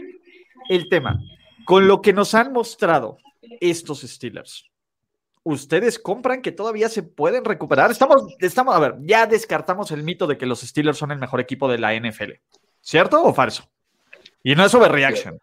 el 0.70 0.90
tema, 0.90 1.20
con 1.66 1.88
lo 1.88 2.02
que 2.02 2.14
nos 2.14 2.34
han 2.34 2.52
mostrado 2.52 3.18
estos 3.60 4.02
Steelers, 4.02 4.70
¿ustedes 5.44 6.00
compran 6.00 6.42
que 6.42 6.52
todavía 6.52 6.90
se 6.90 7.04
pueden 7.04 7.46
recuperar? 7.46 7.92
Estamos, 7.92 8.24
estamos, 8.40 8.76
a 8.76 8.80
ver, 8.80 8.96
ya 9.02 9.26
descartamos 9.28 9.92
el 9.92 10.04
mito 10.04 10.28
de 10.28 10.38
que 10.38 10.46
los 10.46 10.62
Steelers 10.62 10.98
son 10.98 11.12
el 11.12 11.20
mejor 11.20 11.40
equipo 11.40 11.68
de 11.68 11.78
la 11.78 11.94
NFL. 11.94 12.32
¿Cierto 12.82 13.24
o 13.24 13.34
falso? 13.34 13.64
Y 14.44 14.56
no 14.56 14.66
es 14.66 14.74
overreaction. 14.74 15.40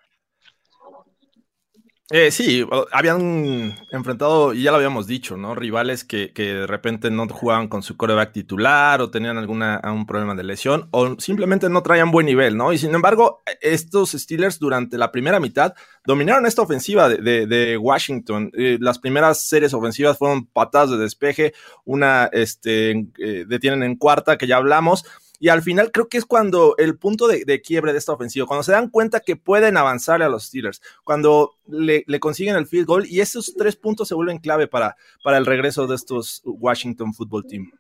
Eh, 2.12 2.32
sí, 2.32 2.66
habían 2.90 3.78
enfrentado, 3.92 4.52
y 4.52 4.64
ya 4.64 4.72
lo 4.72 4.78
habíamos 4.78 5.06
dicho, 5.06 5.36
¿no? 5.36 5.54
Rivales 5.54 6.02
que, 6.02 6.32
que, 6.32 6.54
de 6.54 6.66
repente 6.66 7.08
no 7.08 7.28
jugaban 7.28 7.68
con 7.68 7.84
su 7.84 7.96
coreback 7.96 8.32
titular 8.32 9.00
o 9.00 9.12
tenían 9.12 9.38
alguna, 9.38 9.80
un 9.84 10.06
problema 10.06 10.34
de 10.34 10.42
lesión 10.42 10.88
o 10.90 11.20
simplemente 11.20 11.68
no 11.68 11.84
traían 11.84 12.10
buen 12.10 12.26
nivel, 12.26 12.56
¿no? 12.56 12.72
Y 12.72 12.78
sin 12.78 12.92
embargo, 12.96 13.42
estos 13.60 14.10
Steelers 14.10 14.58
durante 14.58 14.98
la 14.98 15.12
primera 15.12 15.38
mitad 15.38 15.74
dominaron 16.04 16.46
esta 16.46 16.62
ofensiva 16.62 17.08
de, 17.08 17.46
de, 17.46 17.76
Washington. 17.76 18.50
Eh, 18.54 18.78
las 18.80 18.98
primeras 18.98 19.46
series 19.46 19.72
ofensivas 19.72 20.18
fueron 20.18 20.46
patadas 20.46 20.90
de 20.90 20.98
despeje, 20.98 21.54
una 21.84 22.28
este, 22.32 23.06
eh, 23.18 23.44
detienen 23.46 23.84
en 23.84 23.94
cuarta, 23.94 24.36
que 24.36 24.48
ya 24.48 24.56
hablamos. 24.56 25.04
Y 25.42 25.48
al 25.48 25.62
final 25.62 25.90
creo 25.90 26.06
que 26.08 26.19
es 26.19 26.26
cuando 26.26 26.75
el 26.76 26.98
punto 26.98 27.26
de, 27.26 27.62
quiebre 27.62 27.92
de 27.92 27.98
esta 27.98 28.12
ofensiva, 28.12 28.46
cuando 28.46 28.62
se 28.62 28.72
dan 28.72 28.90
cuenta 28.90 29.20
que 29.20 29.37
pueden 29.37 29.79
avanzarle 29.79 30.26
a 30.26 30.29
los 30.29 30.44
Steelers, 30.44 30.82
cuando 31.03 31.55
le, 31.67 32.05
consiguen 32.20 32.56
el 32.56 32.67
field 32.67 32.86
goal 32.86 33.06
y 33.06 33.20
esos 33.20 33.55
tres 33.56 33.74
puntos 33.74 34.06
se 34.06 34.15
vuelven 34.15 34.38
clave 34.38 34.69
para, 34.69 34.96
para 35.24 35.38
el 35.38 35.46
regreso 35.46 35.86
de 35.86 35.96
estos 35.96 36.43
Washington 36.44 37.15
Football 37.15 37.46
Team. 37.46 37.72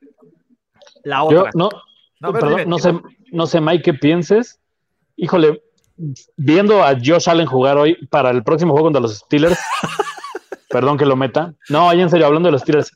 La 1.04 1.22
otra. 1.22 1.50
no, 1.54 1.68
no, 2.20 2.78
sé, 2.78 2.98
no 3.30 3.46
sé, 3.46 3.60
Mike, 3.60 3.82
qué 3.82 3.94
pienses. 3.94 4.58
Híjole, 5.16 5.62
viendo 6.38 6.82
a 6.82 6.94
Josh 6.94 7.28
Allen 7.28 7.46
jugar 7.46 7.76
hoy 7.76 7.94
para 8.08 8.30
el 8.30 8.42
próximo 8.42 8.72
juego 8.72 8.86
contra 8.86 9.02
los 9.02 9.18
Steelers, 9.18 9.58
perdón 10.70 10.96
que 10.96 11.04
lo 11.04 11.14
meta. 11.14 11.54
No, 11.68 11.92
en 11.92 12.08
serio, 12.08 12.26
hablando 12.26 12.48
de 12.48 12.52
los 12.52 12.62
Steelers, 12.62 12.90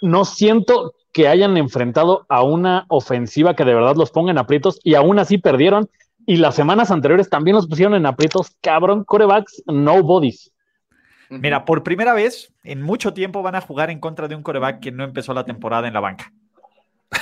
no 0.00 0.24
siento 0.24 0.94
que 1.12 1.28
hayan 1.28 1.56
enfrentado 1.56 2.26
a 2.28 2.42
una 2.42 2.86
ofensiva 2.88 3.54
que 3.54 3.64
de 3.64 3.74
verdad 3.74 3.96
los 3.96 4.10
ponga 4.10 4.30
en 4.30 4.38
aprietos 4.38 4.80
y 4.84 4.94
aún 4.94 5.18
así 5.18 5.38
perdieron. 5.38 5.88
Y 6.26 6.36
las 6.36 6.54
semanas 6.54 6.90
anteriores 6.90 7.28
también 7.28 7.56
los 7.56 7.66
pusieron 7.66 7.94
en 7.94 8.06
aprietos, 8.06 8.56
cabrón, 8.60 9.04
corebacks, 9.04 9.62
no 9.66 10.02
bodies. 10.02 10.52
Mira, 11.30 11.64
por 11.64 11.82
primera 11.82 12.12
vez 12.12 12.52
en 12.64 12.82
mucho 12.82 13.14
tiempo 13.14 13.42
van 13.42 13.54
a 13.54 13.60
jugar 13.60 13.90
en 13.90 14.00
contra 14.00 14.28
de 14.28 14.34
un 14.34 14.42
coreback 14.42 14.80
que 14.80 14.92
no 14.92 15.04
empezó 15.04 15.32
la 15.32 15.44
temporada 15.44 15.86
en 15.86 15.94
la 15.94 16.00
banca. 16.00 16.32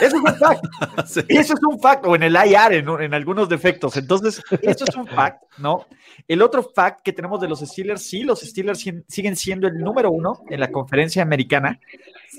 Eso 0.00 0.16
es 0.16 0.22
un 0.22 0.36
fact. 0.36 0.64
Eso 1.28 1.54
es 1.54 1.60
un 1.66 1.80
fact, 1.80 2.06
o 2.06 2.14
en 2.14 2.22
el 2.22 2.34
IR, 2.34 2.74
en, 2.74 2.88
en, 2.88 3.14
algunos 3.14 3.48
defectos. 3.48 3.96
Entonces, 3.96 4.42
eso 4.62 4.84
es 4.86 4.96
un 4.96 5.06
fact, 5.16 5.42
¿no? 5.58 5.86
El 6.26 6.42
otro 6.42 6.62
fact 6.62 7.00
que 7.02 7.12
tenemos 7.12 7.40
de 7.40 7.48
los 7.48 7.60
Steelers, 7.60 8.02
sí, 8.02 8.22
los 8.22 8.40
Steelers 8.40 8.84
siguen 9.08 9.36
siendo 9.36 9.66
el 9.66 9.78
número 9.78 10.10
uno 10.10 10.42
en 10.50 10.60
la 10.60 10.70
conferencia 10.70 11.22
americana. 11.22 11.80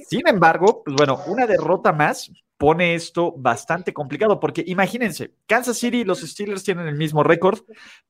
Sin 0.09 0.27
embargo, 0.27 0.83
pues 0.83 0.95
bueno, 0.95 1.19
una 1.27 1.47
derrota 1.47 1.91
más 1.91 2.31
pone 2.57 2.93
esto 2.93 3.33
bastante 3.37 3.93
complicado, 3.93 4.39
porque 4.39 4.63
imagínense, 4.67 5.31
Kansas 5.47 5.77
City 5.77 6.01
y 6.01 6.03
los 6.03 6.19
Steelers 6.19 6.63
tienen 6.63 6.87
el 6.87 6.95
mismo 6.95 7.23
récord 7.23 7.59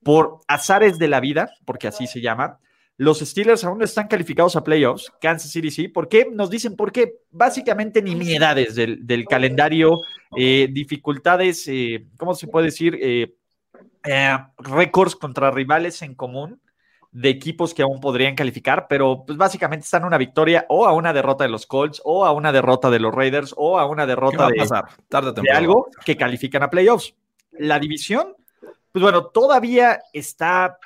por 0.03 0.39
azares 0.47 0.97
de 0.97 1.07
la 1.07 1.19
vida, 1.19 1.51
porque 1.65 1.87
así 1.87 2.07
se 2.07 2.19
llama. 2.19 2.59
Los 2.99 3.19
Steelers 3.19 3.63
aún 3.63 3.77
no 3.77 3.85
están 3.85 4.09
calificados 4.09 4.57
a 4.57 4.63
playoffs, 4.65 5.09
Kansas 5.21 5.49
City 5.49 5.71
sí. 5.71 5.87
¿Por 5.87 6.09
qué? 6.09 6.27
Nos 6.29 6.49
dicen 6.49 6.75
por 6.75 6.91
qué. 6.91 7.13
Básicamente 7.31 8.01
nimiedades 8.01 8.75
del, 8.75 9.07
del 9.07 9.23
calendario, 9.23 10.01
eh, 10.35 10.67
dificultades, 10.69 11.65
eh, 11.69 12.07
¿cómo 12.17 12.35
se 12.35 12.47
puede 12.47 12.65
decir? 12.65 12.99
Eh, 13.01 13.33
récords 14.57 15.15
contra 15.15 15.49
rivales 15.49 16.01
en 16.01 16.13
común 16.13 16.59
de 17.13 17.29
equipos 17.29 17.73
que 17.73 17.83
aún 17.83 18.01
podrían 18.01 18.35
calificar, 18.35 18.87
pero 18.89 19.23
pues 19.25 19.37
básicamente 19.37 19.85
están 19.85 20.03
a 20.03 20.07
una 20.07 20.17
victoria 20.17 20.65
o 20.67 20.85
a 20.85 20.91
una 20.91 21.13
derrota 21.13 21.45
de 21.45 21.51
los 21.51 21.65
Colts 21.65 22.01
o 22.03 22.25
a 22.25 22.33
una 22.33 22.51
derrota 22.51 22.89
de 22.89 22.99
los 22.99 23.15
Raiders 23.15 23.53
o 23.55 23.79
a 23.79 23.85
una 23.85 24.05
derrota 24.05 24.49
de, 24.49 24.67
Tarde 25.07 25.41
de 25.41 25.51
algo 25.51 25.87
que 26.03 26.17
califican 26.17 26.63
a 26.63 26.69
playoffs. 26.69 27.15
La 27.53 27.79
división, 27.79 28.35
pues 28.91 29.01
bueno, 29.01 29.27
todavía 29.27 30.01
está 30.11 30.77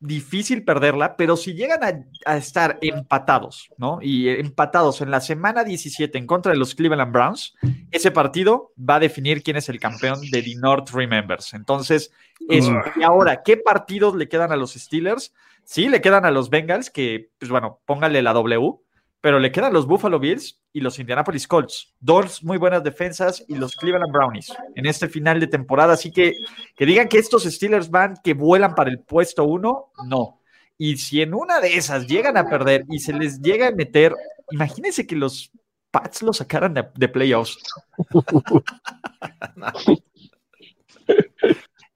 difícil 0.00 0.64
perderla, 0.64 1.16
pero 1.16 1.36
si 1.36 1.52
llegan 1.52 2.06
a, 2.24 2.36
estar 2.36 2.78
empatados, 2.80 3.70
¿no? 3.76 3.98
Y 4.00 4.28
empatados 4.28 5.02
en 5.02 5.10
la 5.10 5.20
semana 5.20 5.62
17 5.62 6.16
en 6.16 6.26
contra 6.26 6.52
de 6.52 6.58
los 6.58 6.74
Cleveland 6.74 7.12
Browns, 7.12 7.54
ese 7.90 8.10
partido 8.10 8.72
va 8.78 8.96
a 8.96 9.00
definir 9.00 9.42
quién 9.42 9.58
es 9.58 9.68
el 9.68 9.78
campeón 9.78 10.18
de 10.30 10.42
The 10.42 10.54
North 10.56 10.90
Remembers. 10.90 11.52
Entonces, 11.52 12.10
eso. 12.48 12.72
Y 12.96 13.02
ahora, 13.02 13.42
¿qué 13.44 13.58
partidos 13.58 14.16
le 14.16 14.28
quedan 14.28 14.52
a 14.52 14.56
los 14.56 14.72
Steelers? 14.72 15.34
Sí, 15.64 15.88
le 15.88 16.00
quedan 16.00 16.24
a 16.24 16.30
los 16.30 16.48
Bengals, 16.48 16.90
que, 16.90 17.30
pues 17.38 17.50
bueno, 17.50 17.80
póngale 17.84 18.22
la 18.22 18.32
W, 18.32 18.80
pero 19.20 19.38
le 19.38 19.52
quedan 19.52 19.72
los 19.72 19.86
Buffalo 19.86 20.18
Bills 20.18 20.60
y 20.72 20.80
los 20.80 20.98
Indianapolis 20.98 21.46
Colts. 21.46 21.94
Dos 22.00 22.42
muy 22.42 22.58
buenas 22.58 22.82
defensas 22.82 23.44
y 23.48 23.54
los 23.56 23.74
Cleveland 23.76 24.12
Brownies 24.12 24.52
en 24.74 24.86
este 24.86 25.08
final 25.08 25.40
de 25.40 25.46
temporada. 25.46 25.94
Así 25.94 26.10
que 26.10 26.34
que 26.74 26.86
digan 26.86 27.08
que 27.08 27.18
estos 27.18 27.44
Steelers 27.44 27.90
van, 27.90 28.16
que 28.22 28.34
vuelan 28.34 28.74
para 28.74 28.90
el 28.90 29.00
puesto 29.00 29.44
uno, 29.44 29.92
no. 30.06 30.40
Y 30.78 30.96
si 30.96 31.20
en 31.20 31.34
una 31.34 31.60
de 31.60 31.76
esas 31.76 32.06
llegan 32.06 32.38
a 32.38 32.48
perder 32.48 32.84
y 32.88 33.00
se 33.00 33.12
les 33.12 33.40
llega 33.40 33.68
a 33.68 33.72
meter, 33.72 34.14
imagínense 34.50 35.06
que 35.06 35.16
los 35.16 35.50
Pats 35.90 36.22
lo 36.22 36.32
sacaran 36.32 36.72
de, 36.72 37.08
playoffs. 37.08 37.58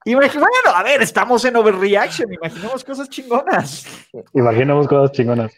Bueno, 0.05 0.75
a 0.75 0.83
ver, 0.83 1.01
estamos 1.01 1.43
en 1.45 1.55
overreaction, 1.55 2.31
imaginemos 2.31 2.83
cosas 2.83 3.09
chingonas. 3.09 3.87
Imaginemos 4.35 4.87
cosas 4.87 5.11
chingonas. 5.13 5.51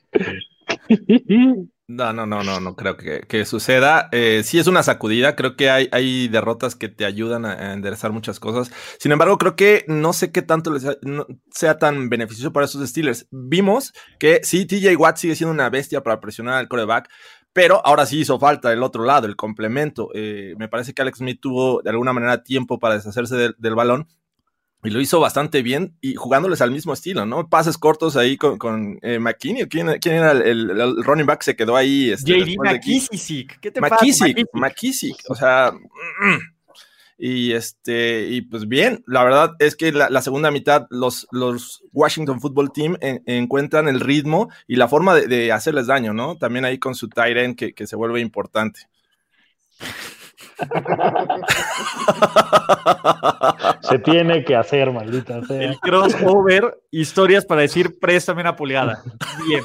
No, 1.90 2.12
no, 2.12 2.26
no, 2.26 2.44
no, 2.44 2.60
no 2.60 2.76
creo 2.76 2.98
que, 2.98 3.46
suceda. 3.46 4.10
Eh, 4.12 4.42
sí 4.44 4.60
es 4.60 4.68
una 4.68 4.84
sacudida, 4.84 5.38
creo 5.38 5.56
que 5.56 5.70
hay, 5.70 5.88
hay 5.94 6.28
derrotas 6.28 6.76
que 6.76 6.90
te 6.90 7.06
ayudan 7.06 7.46
a, 7.46 7.72
enderezar 7.72 8.12
muchas 8.12 8.42
cosas. 8.42 8.76
Sin 9.00 9.14
embargo, 9.14 9.38
creo 9.38 9.56
que 9.56 9.86
no 9.88 10.12
sé 10.12 10.34
qué 10.34 10.42
tanto 10.42 10.74
les 10.74 10.86
sea, 11.50 11.78
tan 11.78 12.10
beneficioso 12.10 12.52
para 12.52 12.66
esos 12.66 12.86
Steelers. 12.90 13.28
Vimos 13.32 13.94
que 14.20 14.42
sí, 14.44 14.66
TJ 14.66 14.98
Watt 14.98 15.16
sigue 15.16 15.36
siendo 15.36 15.54
una 15.54 15.70
bestia 15.70 16.04
para 16.04 16.20
presionar 16.20 16.56
al 16.56 16.68
coreback, 16.68 17.10
pero 17.54 17.82
ahora 17.86 18.06
sí 18.06 18.20
hizo 18.20 18.38
falta 18.38 18.74
el 18.74 18.84
otro 18.84 19.06
lado, 19.06 19.26
el 19.26 19.38
complemento. 19.38 20.10
Eh, 20.14 20.56
me 20.58 20.68
parece 20.68 20.94
que 20.94 21.02
Alex 21.02 21.20
Smith 21.20 21.40
tuvo 21.40 21.82
de 21.82 21.90
alguna 21.92 22.12
manera 22.12 22.44
tiempo 22.44 22.80
para 22.80 22.96
deshacerse 22.96 23.54
del 23.58 23.76
balón 23.76 24.10
y 24.84 24.90
lo 24.90 25.02
hizo 25.02 25.20
bastante 25.20 25.64
bien 25.64 25.98
y 26.02 26.16
jugándoles 26.16 26.62
al 26.62 26.72
mismo 26.72 26.94
estilo, 26.94 27.26
¿no? 27.26 27.50
Pases 27.50 27.78
cortos 27.78 28.16
ahí 28.16 28.38
con, 28.38 28.58
con 28.58 29.00
eh, 29.02 29.20
McKinney. 29.20 29.68
¿Quién, 29.68 29.90
era 29.90 30.32
el, 30.32 31.04
running 31.04 31.26
back? 31.26 31.42
Se 31.42 31.56
quedó 31.56 31.76
ahí. 31.76 32.12
Este, 32.12 32.40
JD 32.40 32.56
McKissick. 32.64 33.60
¿Qué 33.60 33.72
te 33.72 33.82
McKissick, 33.82 34.36
pasa? 34.36 34.48
McKissick. 34.54 35.18
O 35.30 35.36
sea. 35.36 35.74
Y 37.18 37.54
este, 37.54 38.28
y 38.30 38.42
pues 38.42 38.68
bien, 38.68 39.04
la 39.08 39.24
verdad 39.24 39.56
es 39.58 39.76
que 39.76 39.92
la, 39.92 40.22
segunda 40.22 40.52
mitad, 40.52 40.86
los, 40.92 41.28
los 41.32 41.84
Washington 41.92 42.40
Football 42.40 42.72
Team 42.72 42.96
encuentran 43.02 43.88
el 43.88 44.00
ritmo 44.00 44.50
y 44.68 44.76
la 44.76 44.88
forma 44.88 45.16
de, 45.16 45.52
hacerles 45.52 45.88
daño, 45.88 46.14
¿no? 46.14 46.38
También 46.38 46.64
ahí 46.66 46.78
con 46.78 46.94
su 46.94 47.10
tight 47.10 47.38
end 47.38 47.56
que, 47.56 47.74
que 47.74 47.88
se 47.88 47.96
vuelve 47.96 48.22
importante. 48.22 48.82
Se 53.82 54.00
tiene 54.00 54.44
que 54.44 54.56
hacer, 54.56 54.92
maldita 54.92 55.44
sea. 55.46 55.62
El 55.62 55.80
crossover, 55.80 56.82
historias 56.92 57.46
para 57.46 57.62
decir 57.62 58.00
préstame 58.00 58.42
una 58.42 58.56
pulgada. 58.56 59.04
Bien. 59.48 59.64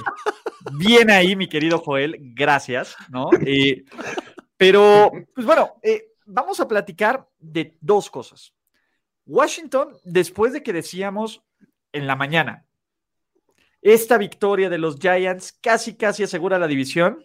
Bien 0.72 1.10
ahí, 1.10 1.36
mi 1.36 1.48
querido 1.48 1.78
Joel, 1.78 2.16
gracias, 2.34 2.96
¿no? 3.08 3.30
Eh, 3.44 3.84
pero, 4.56 5.10
pues 5.34 5.46
bueno, 5.46 5.74
eh, 5.82 6.12
vamos 6.24 6.60
a 6.60 6.68
platicar 6.68 7.26
de 7.38 7.76
dos 7.80 8.08
cosas. 8.10 8.54
Washington, 9.26 9.96
después 10.04 10.52
de 10.52 10.62
que 10.62 10.72
decíamos 10.72 11.42
en 11.92 12.06
la 12.06 12.16
mañana, 12.16 12.64
esta 13.80 14.18
victoria 14.18 14.70
de 14.70 14.78
los 14.78 14.98
Giants 14.98 15.52
casi, 15.60 15.96
casi 15.96 16.22
asegura 16.22 16.58
la 16.58 16.68
división, 16.68 17.24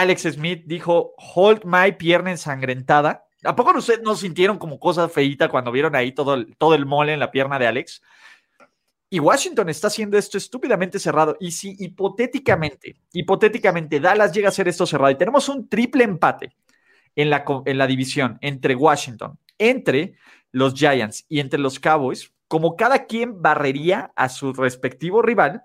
Alex 0.00 0.22
Smith 0.22 0.64
dijo, 0.66 1.14
hold 1.16 1.64
my 1.64 1.92
pierna 1.92 2.32
ensangrentada. 2.32 3.28
¿A 3.44 3.54
poco 3.54 3.78
ustedes 3.78 4.02
no 4.02 4.16
sintieron 4.16 4.58
como 4.58 4.80
cosa 4.80 5.08
feita 5.08 5.48
cuando 5.48 5.70
vieron 5.70 5.94
ahí 5.94 6.10
todo 6.10 6.34
el, 6.34 6.56
todo 6.56 6.74
el 6.74 6.84
mole 6.84 7.12
en 7.12 7.20
la 7.20 7.30
pierna 7.30 7.60
de 7.60 7.68
Alex? 7.68 8.02
Y 9.08 9.20
Washington 9.20 9.68
está 9.68 9.86
haciendo 9.86 10.18
esto 10.18 10.36
estúpidamente 10.36 10.98
cerrado. 10.98 11.36
Y 11.38 11.52
si 11.52 11.76
hipotéticamente, 11.78 12.96
hipotéticamente 13.12 14.00
Dallas 14.00 14.32
llega 14.32 14.48
a 14.48 14.50
hacer 14.50 14.66
esto 14.66 14.84
cerrado 14.84 15.12
y 15.12 15.16
tenemos 15.18 15.48
un 15.48 15.68
triple 15.68 16.02
empate 16.02 16.56
en 17.14 17.30
la, 17.30 17.44
en 17.64 17.78
la 17.78 17.86
división 17.86 18.36
entre 18.40 18.74
Washington, 18.74 19.38
entre 19.58 20.14
los 20.50 20.74
Giants 20.74 21.24
y 21.28 21.38
entre 21.38 21.60
los 21.60 21.78
Cowboys, 21.78 22.32
como 22.48 22.74
cada 22.74 23.04
quien 23.04 23.40
barrería 23.40 24.12
a 24.16 24.28
su 24.28 24.52
respectivo 24.52 25.22
rival, 25.22 25.62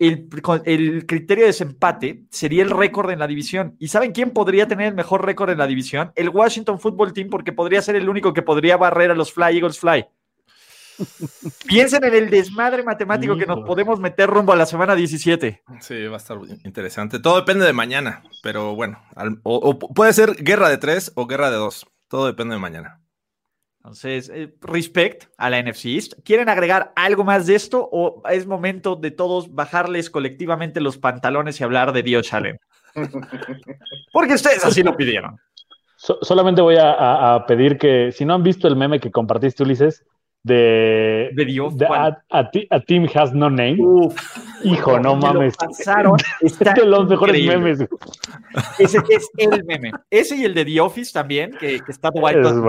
el, 0.00 1.04
criterio 1.06 1.44
de 1.44 1.48
desempate 1.48 2.24
sería 2.30 2.62
el 2.62 2.70
récord 2.70 3.10
en 3.10 3.18
la 3.18 3.26
división. 3.26 3.76
¿Y 3.78 3.88
saben 3.88 4.12
quién 4.12 4.30
podría 4.30 4.66
tener 4.66 4.88
el 4.88 4.94
mejor 4.94 5.24
récord 5.24 5.50
en 5.50 5.58
la 5.58 5.66
división? 5.66 6.10
El 6.16 6.30
Washington 6.30 6.80
Football 6.80 7.12
Team, 7.12 7.28
porque 7.28 7.52
podría 7.52 7.82
ser 7.82 7.96
el 7.96 8.08
único 8.08 8.32
que 8.32 8.40
podría 8.40 8.78
barrer 8.78 9.10
a 9.10 9.14
los 9.14 9.32
Fly 9.32 9.56
Eagles 9.56 9.78
Fly. 9.78 10.06
Piensen 11.66 12.02
en 12.04 12.14
el 12.14 12.30
desmadre 12.30 12.82
matemático 12.82 13.36
que 13.36 13.46
nos 13.46 13.60
podemos 13.60 14.00
meter 14.00 14.28
rumbo 14.28 14.52
a 14.52 14.56
la 14.56 14.66
semana 14.66 14.94
17. 14.94 15.62
Sí, 15.80 16.06
va 16.06 16.14
a 16.14 16.16
estar 16.16 16.38
interesante. 16.64 17.18
Todo 17.18 17.36
depende 17.36 17.66
de 17.66 17.72
mañana, 17.74 18.22
pero 18.42 18.74
bueno, 18.74 19.02
o 19.42 19.78
puede 19.78 20.14
ser 20.14 20.34
guerra 20.42 20.70
de 20.70 20.78
tres 20.78 21.12
o 21.14 21.26
guerra 21.26 21.50
de 21.50 21.56
dos. 21.56 21.86
Todo 22.08 22.26
depende 22.26 22.54
de 22.54 22.60
mañana. 22.60 22.99
Entonces, 23.80 24.30
eh, 24.34 24.54
respect 24.60 25.24
a 25.38 25.48
la 25.48 25.58
NFC 25.62 25.86
East. 25.86 26.12
¿Quieren 26.22 26.50
agregar 26.50 26.92
algo 26.96 27.24
más 27.24 27.46
de 27.46 27.54
esto 27.54 27.88
o 27.90 28.22
es 28.28 28.46
momento 28.46 28.94
de 28.94 29.10
todos 29.10 29.54
bajarles 29.54 30.10
colectivamente 30.10 30.82
los 30.82 30.98
pantalones 30.98 31.58
y 31.60 31.64
hablar 31.64 31.94
de 31.94 32.02
Dios 32.02 32.30
Allen? 32.34 32.60
Porque 34.12 34.34
ustedes 34.34 34.62
así 34.66 34.82
lo 34.82 34.94
pidieron. 34.96 35.38
solamente 35.96 36.60
voy 36.60 36.76
a, 36.78 37.42
pedir 37.48 37.78
que, 37.78 38.12
si 38.12 38.26
no 38.26 38.34
han 38.34 38.42
visto 38.42 38.68
el 38.68 38.76
meme 38.76 39.00
que 39.00 39.10
compartiste, 39.10 39.62
Ulises, 39.62 40.04
de, 40.42 41.30
de, 41.34 42.20
a, 42.30 42.80
Team 42.80 43.06
Has 43.14 43.32
No 43.34 43.50
Name. 43.50 43.78
Hijo, 44.64 44.98
no 44.98 45.16
mames. 45.16 45.56
Pasaron. 45.56 46.16
Está 46.40 46.74
de 46.74 46.86
los 46.86 47.08
mejores 47.08 47.44
memes. 47.46 47.80
Ese 48.78 48.98
es 49.08 49.30
el 49.36 49.64
meme. 49.66 49.92
Ese 50.10 50.36
y 50.36 50.44
el 50.44 50.54
de 50.54 50.64
The 50.64 50.80
Office 50.80 51.12
también, 51.12 51.52
que, 51.52 51.80
que 51.80 51.92
está 51.92 52.10
bueno. 52.10 52.66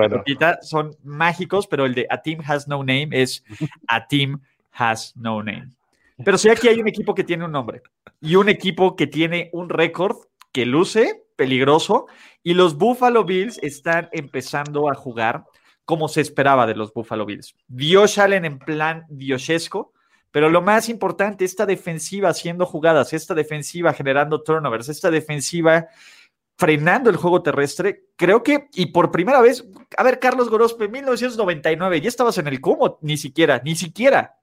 son 0.62 0.96
mágicos, 1.04 1.68
pero 1.68 1.86
el 1.86 1.96
de 1.96 2.08
A 2.10 2.22
Team 2.22 2.42
Has 2.46 2.68
No 2.68 2.80
Name 2.80 3.10
es 3.12 3.44
A 3.88 4.08
Team 4.08 4.42
Has 4.74 5.16
No 5.16 5.42
Name. 5.42 5.70
Pero 6.24 6.38
sí, 6.38 6.50
aquí 6.50 6.68
hay 6.68 6.80
un 6.80 6.88
equipo 6.88 7.16
que 7.16 7.24
tiene 7.24 7.46
un 7.46 7.52
nombre 7.52 7.82
y 8.20 8.36
un 8.36 8.50
equipo 8.50 8.96
que 8.96 9.08
tiene 9.08 9.50
un 9.54 9.70
récord 9.70 10.18
que 10.52 10.66
luce 10.66 11.24
peligroso 11.36 12.06
y 12.44 12.54
los 12.54 12.78
Buffalo 12.78 13.24
Bills 13.24 13.58
están 13.64 14.10
empezando 14.12 14.92
a 14.92 14.96
jugar 14.96 15.46
como 15.92 16.08
se 16.08 16.22
esperaba 16.22 16.66
de 16.66 16.74
los 16.74 16.94
Buffalo 16.94 17.26
Bills. 17.26 17.54
Dios 17.68 18.18
Allen 18.18 18.46
en 18.46 18.60
plan 18.60 19.04
dioshesco, 19.10 19.92
pero 20.32 20.50
lo 20.50 20.62
más 20.62 20.88
importante, 20.88 21.44
esta 21.44 21.66
defensiva 21.66 22.30
haciendo 22.30 22.66
jugadas, 22.66 23.12
esta 23.12 23.34
defensiva 23.34 23.92
generando 23.92 24.42
turnovers, 24.42 24.88
esta 24.88 25.12
defensiva 25.12 25.90
frenando 26.58 27.10
el 27.10 27.18
juego 27.18 27.44
terrestre, 27.44 28.06
creo 28.16 28.42
que, 28.42 28.70
y 28.74 28.86
por 28.86 29.12
primera 29.12 29.42
vez, 29.42 29.70
a 29.98 30.04
ver, 30.04 30.20
Carlos 30.20 30.50
Gorospe, 30.50 30.88
1999, 30.88 32.00
ya 32.00 32.08
estabas 32.08 32.38
en 32.38 32.48
el 32.48 32.62
cómo, 32.62 32.98
ni 33.02 33.18
siquiera, 33.18 33.62
ni 33.62 33.76
siquiera. 33.76 34.38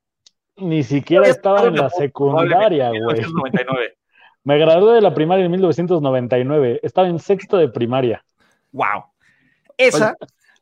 Ni 0.59 0.83
siquiera 0.83 1.29
estaba 1.29 1.63
en 1.63 1.77
la 1.77 1.89
secundaria, 1.89 2.91
güey. 2.91 3.23
Me 4.45 4.59
gradué 4.59 4.97
de 4.97 5.01
la 5.01 5.15
primaria 5.15 5.47
en 5.47 5.51
1999, 5.53 6.81
estaba 6.83 7.09
en 7.09 7.19
sexto 7.19 7.57
de 7.57 7.69
primaria. 7.69 8.23
Wow. 8.71 9.05
Esa 9.79 10.15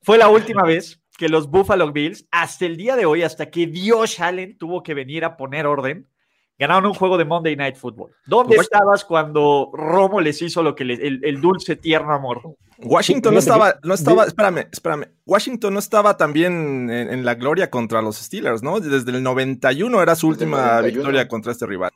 fue 0.07 0.19
la 0.19 0.29
última 0.29 0.63
vez 0.63 1.03
que 1.19 1.29
los 1.29 1.51
Buffalo 1.51 1.91
Bills, 1.91 2.29
hasta 2.31 2.65
el 2.65 2.77
día 2.77 2.95
de 2.95 3.07
hoy, 3.07 3.25
hasta 3.25 3.51
que 3.51 3.67
Dios 3.67 4.21
Allen 4.21 4.57
tuvo 4.57 4.85
que 4.85 4.95
venir 4.95 5.25
a 5.25 5.37
poner 5.37 5.67
orden, 5.67 6.09
ganaron 6.57 6.87
un 6.87 6.95
juego 6.95 7.19
de 7.19 7.25
Monday 7.25 7.57
Night 7.57 7.75
Football. 7.75 8.13
¿Dónde 8.25 8.55
pues, 8.55 8.69
estabas 8.69 9.05
cuando 9.05 9.69
Romo 9.73 10.21
les 10.21 10.41
hizo 10.43 10.63
lo 10.63 10.77
que 10.77 10.85
el, 10.85 11.41
dulce 11.41 11.75
tierno 11.75 12.13
amor? 12.13 12.41
Washington 12.79 13.35
no 13.35 13.41
estaba, 13.41 13.81
no 13.83 13.95
estaba, 13.95 14.27
espérame, 14.27 14.69
espérame. 14.71 15.09
Washington 15.27 15.75
no 15.75 15.81
estaba 15.81 16.17
también 16.17 16.89
en, 16.89 17.25
la 17.25 17.35
gloria 17.35 17.69
contra 17.69 18.01
los 18.01 18.15
Steelers, 18.17 18.63
¿no? 18.63 18.79
Desde 18.79 19.11
el 19.11 19.25
91 19.25 20.01
era 20.01 20.15
su 20.15 20.29
última 20.29 20.83
victoria 20.83 21.27
contra 21.27 21.51
este 21.51 21.67
rival. 21.67 21.91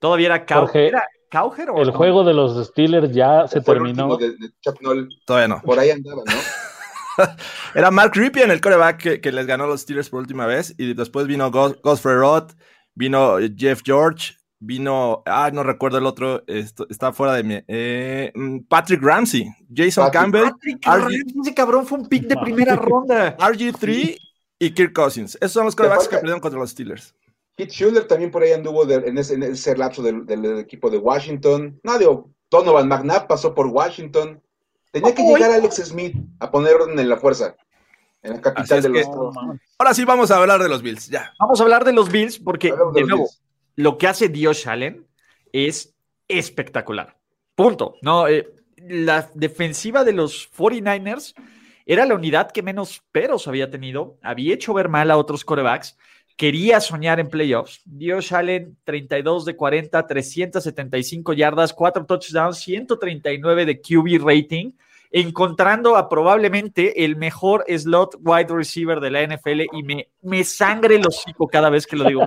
Todavía 0.00 0.26
era 0.26 0.44
Cowher. 0.44 0.92
el 1.78 1.90
juego 1.92 2.24
de 2.24 2.34
los 2.34 2.66
Steelers 2.66 3.10
ya 3.12 3.48
se 3.48 3.62
terminó. 3.62 4.18
Todavía 5.24 5.48
no. 5.48 5.62
Por 5.62 5.78
ahí 5.78 5.88
andaban, 5.88 6.24
¿no? 6.26 6.63
Era 7.74 7.90
Mark 7.90 8.12
Ripien 8.14 8.50
el 8.50 8.60
coreback 8.60 9.20
que, 9.20 9.32
les 9.32 9.46
ganó 9.46 9.64
a 9.64 9.66
los 9.66 9.82
Steelers 9.82 10.10
por 10.10 10.20
última 10.20 10.46
vez. 10.46 10.74
Y 10.78 10.94
después 10.94 11.26
vino 11.26 11.50
Godfrey 11.50 12.16
Roth, 12.16 12.52
vino 12.94 13.36
Jeff 13.56 13.82
George, 13.84 14.34
vino. 14.58 15.22
Ah, 15.26 15.50
no 15.52 15.62
recuerdo 15.62 15.98
el 15.98 16.06
otro. 16.06 16.42
está 16.46 17.12
fuera 17.12 17.34
de 17.34 17.42
mí. 17.42 17.62
Eh, 17.68 18.32
mm, 18.34 18.60
Patrick 18.68 19.02
Ramsey, 19.02 19.46
Jason 19.74 20.10
Campbell. 20.10 20.50
Patrick 20.50 20.84
Ramsey, 20.84 21.22
ese 21.40 21.54
cabrón 21.54 21.86
fue 21.86 21.98
un 21.98 22.08
pick 22.08 22.26
de 22.26 22.36
primera 22.36 22.76
ronda. 22.76 23.36
RG3 23.36 24.16
y 24.58 24.70
Kirk 24.70 24.92
Cousins. 24.92 25.36
Esos 25.36 25.52
son 25.52 25.64
los 25.64 25.76
corebacks 25.76 26.08
que 26.08 26.16
perdieron 26.16 26.40
contra 26.40 26.58
los 26.58 26.70
Steelers. 26.70 27.14
Kit 27.56 27.70
Schuller 27.70 28.06
también 28.06 28.30
por 28.30 28.42
ahí 28.42 28.52
anduvo 28.52 28.88
en, 28.90 29.16
ese, 29.16 29.76
lapso 29.76 30.02
del, 30.02 30.58
equipo 30.58 30.90
de 30.90 30.98
Washington. 30.98 31.78
No, 31.84 31.98
digo, 31.98 32.30
Donovan 32.50 32.88
McNabb 32.88 33.28
pasó 33.28 33.54
por 33.54 33.68
Washington. 33.68 34.42
Tenía 34.94 35.12
que 35.12 35.24
llegar 35.24 35.50
Alex 35.50 35.74
Smith 35.86 36.14
a 36.38 36.52
poner 36.52 36.76
orden 36.76 36.96
en 36.96 37.08
la 37.08 37.16
fuerza. 37.16 37.56
En 38.22 38.34
la 38.34 38.40
capital 38.40 38.80
de 38.80 38.88
los 38.90 39.06
Ahora 39.76 39.92
sí 39.92 40.04
vamos 40.04 40.30
a 40.30 40.36
hablar 40.36 40.62
de 40.62 40.68
los 40.68 40.82
Bills, 40.82 41.08
ya. 41.08 41.34
Vamos 41.40 41.60
a 41.60 41.64
hablar 41.64 41.84
de 41.84 41.92
los 41.92 42.12
Bills 42.12 42.38
porque, 42.38 42.72
de, 42.94 43.02
nuevo, 43.02 43.28
lo 43.74 43.98
que 43.98 44.06
hace 44.06 44.28
Dios 44.28 44.68
Allen 44.68 45.04
es 45.52 45.96
espectacular. 46.28 47.16
Punto. 47.56 47.96
No, 48.02 48.28
eh, 48.28 48.54
la 48.76 49.28
defensiva 49.34 50.04
de 50.04 50.12
los 50.12 50.48
49ers 50.56 51.34
era 51.86 52.06
la 52.06 52.14
unidad 52.14 52.52
que 52.52 52.62
menos 52.62 53.02
peros 53.10 53.48
había 53.48 53.72
tenido. 53.72 54.16
Había 54.22 54.54
hecho 54.54 54.74
ver 54.74 54.88
mal 54.88 55.10
a 55.10 55.16
otros 55.16 55.44
corebacks. 55.44 55.98
Quería 56.36 56.78
soñar 56.80 57.18
en 57.18 57.28
playoffs. 57.28 57.82
Dios 57.84 58.30
Allen, 58.30 58.76
32 58.84 59.44
de 59.44 59.56
40, 59.56 60.06
375 60.06 61.32
yardas, 61.32 61.72
4 61.72 62.06
touchdowns, 62.06 62.58
139 62.58 63.66
de 63.66 63.80
QB 63.80 64.24
rating, 64.24 64.70
encontrando 65.14 65.96
a 65.96 66.08
probablemente 66.08 67.04
el 67.04 67.14
mejor 67.14 67.64
slot 67.68 68.16
wide 68.20 68.48
receiver 68.48 68.98
de 68.98 69.10
la 69.12 69.22
NFL 69.22 69.60
y 69.72 70.06
me, 70.22 70.44
sangre 70.44 70.96
el 70.96 71.06
hocico 71.06 71.46
cada 71.46 71.70
vez 71.70 71.86
que 71.86 71.94
lo 71.94 72.04
digo, 72.04 72.24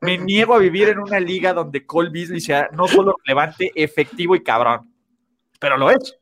Me 0.00 0.18
niego 0.18 0.54
a 0.54 0.58
vivir 0.58 0.88
en 0.88 0.98
una 0.98 1.20
liga 1.20 1.54
donde 1.54 1.86
Cole 1.86 2.10
Beasley 2.10 2.40
sea 2.40 2.68
no 2.72 2.88
solo 2.88 3.14
relevante, 3.24 3.70
efectivo 3.76 4.34
y 4.34 4.42
cabrón, 4.42 4.92
pero 5.60 5.78
lo 5.78 5.88
es. 5.88 6.18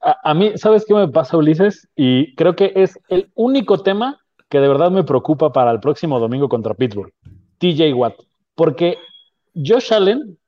A, 0.00 0.30
a 0.30 0.32
mí, 0.32 0.52
¿sabes 0.56 0.86
qué 0.88 0.94
me 0.94 1.08
pasa, 1.08 1.36
Ulises? 1.36 1.86
Y 1.94 2.34
creo 2.34 2.56
que 2.56 2.72
es 2.74 2.98
el 3.08 3.30
único 3.34 3.82
tema 3.82 4.18
que 4.48 4.58
de 4.58 4.68
verdad 4.68 4.90
me 4.90 5.04
preocupa 5.04 5.52
para 5.52 5.70
el 5.70 5.80
próximo 5.80 6.18
domingo 6.18 6.48
contra 6.48 6.72
Pittsburgh. 6.72 7.12
TJ 7.58 7.92
Watt. 7.92 8.14
Porque 8.54 8.96
Josh 9.54 9.92
Allen, 9.92 10.38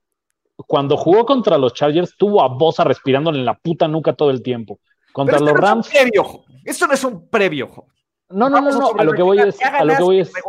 cuando 0.57 0.97
jugó 0.97 1.25
contra 1.25 1.59
los 1.59 1.75
Chargers, 1.75 2.17
tuvo 2.17 2.43
a 2.43 2.49
Bosa 2.49 2.85
respirándole 2.85 3.39
en 3.39 3.45
la 3.45 3.55
puta 3.55 3.89
nuca 3.89 4.13
todo 4.13 4.31
el 4.31 4.43
tiempo. 4.43 4.79
Contra 5.13 5.39
los 5.39 5.53
Rams. 5.53 5.89
previo, 5.89 6.45
esto 6.65 6.87
no 6.87 6.95
es 6.95 7.05
un 7.05 7.29
previo. 7.29 7.87
No, 8.31 8.49
no, 8.49 8.61
no, 8.61 8.71
no. 8.71 8.93
A 8.99 9.05
lo 9.05 9.13
que 9.13 9.23
voy 9.23 9.39
es. 9.41 9.63
A 9.63 9.85
lo 9.85 9.97
que 9.97 10.03
voy 10.03 10.21
es. 10.21 10.33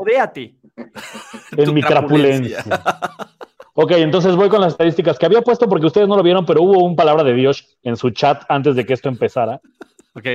En 1.56 1.72
mi 1.72 1.82
trapulencia. 1.84 2.64
ok, 3.76 3.92
entonces 3.92 4.36
voy 4.36 4.50
con 4.50 4.62
las 4.62 4.74
estadísticas 4.74 5.20
que 5.20 5.28
había 5.28 5.44
puesto 5.44 5.70
porque 5.70 5.86
ustedes 5.86 6.08
no 6.08 6.18
lo 6.18 6.24
vieron, 6.24 6.46
pero 6.48 6.64
hubo 6.64 6.84
un 6.84 6.96
palabra 6.96 7.24
de 7.24 7.34
Dios 7.36 7.78
en 7.84 7.96
su 7.96 8.10
chat 8.10 8.44
antes 8.50 8.76
de 8.76 8.84
que 8.86 8.94
esto 8.94 9.08
empezara. 9.08 9.62
Ok. 10.16 10.28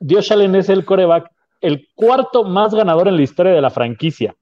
Dios 0.00 0.30
Allen 0.30 0.54
es 0.56 0.68
el 0.68 0.84
coreback 0.84 1.30
el 1.64 1.88
cuarto 1.94 2.44
más 2.44 2.74
ganador 2.74 3.08
en 3.08 3.16
la 3.16 3.22
historia 3.22 3.52
de 3.52 3.62
la 3.62 3.70
franquicia. 3.70 4.36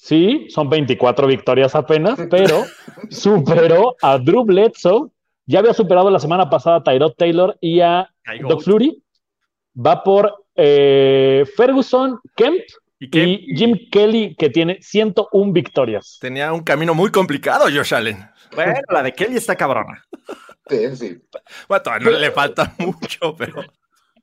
Sí, 0.00 0.46
son 0.48 0.70
24 0.70 1.26
victorias 1.26 1.74
apenas, 1.74 2.20
pero 2.30 2.64
superó 3.10 3.96
a 4.00 4.16
Drew 4.16 4.44
Bledsoe. 4.44 5.10
Ya 5.44 5.58
había 5.58 5.74
superado 5.74 6.08
la 6.08 6.20
semana 6.20 6.48
pasada 6.48 6.76
a 6.76 6.82
Tyrod 6.84 7.14
Taylor 7.14 7.58
y 7.60 7.80
a 7.80 8.08
Doc 8.48 8.62
Flurry. 8.62 9.02
Va 9.74 10.04
por 10.04 10.46
eh, 10.54 11.44
Ferguson, 11.56 12.20
Kemp 12.36 12.60
y, 13.00 13.56
Jim 13.56 13.76
Kelly, 13.90 14.36
que 14.36 14.50
tiene 14.50 14.78
101 14.80 15.52
victorias. 15.52 16.18
Tenía 16.20 16.52
un 16.52 16.62
camino 16.62 16.94
muy 16.94 17.10
complicado, 17.10 17.64
Josh 17.64 17.92
Allen. 17.92 18.18
Bueno, 18.54 18.74
la 18.90 19.02
de 19.02 19.12
Kelly 19.12 19.36
está 19.36 19.56
cabrona. 19.56 20.06
Sí, 20.68 20.96
sí. 20.96 21.22
Bueno, 21.68 21.98
no 22.02 22.10
le 22.10 22.30
falta 22.30 22.72
mucho, 22.78 23.34
pero. 23.36 23.64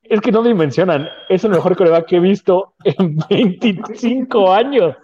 Es 0.04 0.22
que 0.22 0.32
no 0.32 0.42
me 0.42 0.54
mencionan. 0.54 1.10
Es 1.28 1.44
el 1.44 1.52
mejor 1.52 1.76
coreback 1.76 2.06
que 2.06 2.16
he 2.16 2.20
visto 2.22 2.76
en 2.86 3.18
25 3.30 4.54
años. 4.54 4.96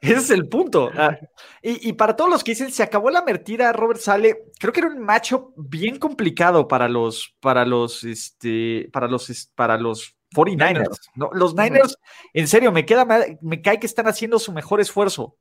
Ese 0.00 0.14
es 0.14 0.30
el 0.30 0.48
punto. 0.48 0.90
Ah, 0.94 1.18
y, 1.62 1.92
para 1.94 2.14
todos 2.14 2.30
los 2.30 2.44
que 2.44 2.52
dicen, 2.52 2.70
se 2.70 2.82
acabó 2.82 3.10
la 3.10 3.22
mertida, 3.22 3.72
Robert 3.72 4.00
Sale, 4.00 4.44
creo 4.58 4.72
que 4.72 4.80
era 4.80 4.88
un 4.88 5.00
macho 5.00 5.52
bien 5.56 5.98
complicado 5.98 6.68
para 6.68 6.88
los, 6.88 7.34
para 7.40 7.64
los, 7.64 8.04
este, 8.04 8.88
para 8.92 9.08
los, 9.08 9.50
para 9.54 9.76
los 9.76 10.16
49ers. 10.34 11.00
¿no? 11.14 11.30
Los 11.32 11.54
Niners, 11.54 11.98
en 12.34 12.46
serio, 12.46 12.72
me 12.72 12.84
queda, 12.84 13.06
me 13.40 13.62
cae 13.62 13.80
que 13.80 13.86
están 13.86 14.06
haciendo 14.06 14.38
su 14.38 14.52
mejor 14.52 14.80
esfuerzo. 14.80 15.36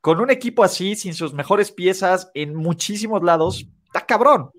Con 0.00 0.20
un 0.20 0.30
equipo 0.30 0.62
así, 0.62 0.96
sin 0.96 1.14
sus 1.14 1.32
mejores 1.32 1.72
piezas 1.72 2.30
en 2.34 2.54
muchísimos 2.54 3.22
lados, 3.22 3.66
está 3.86 4.04
cabrón. 4.04 4.50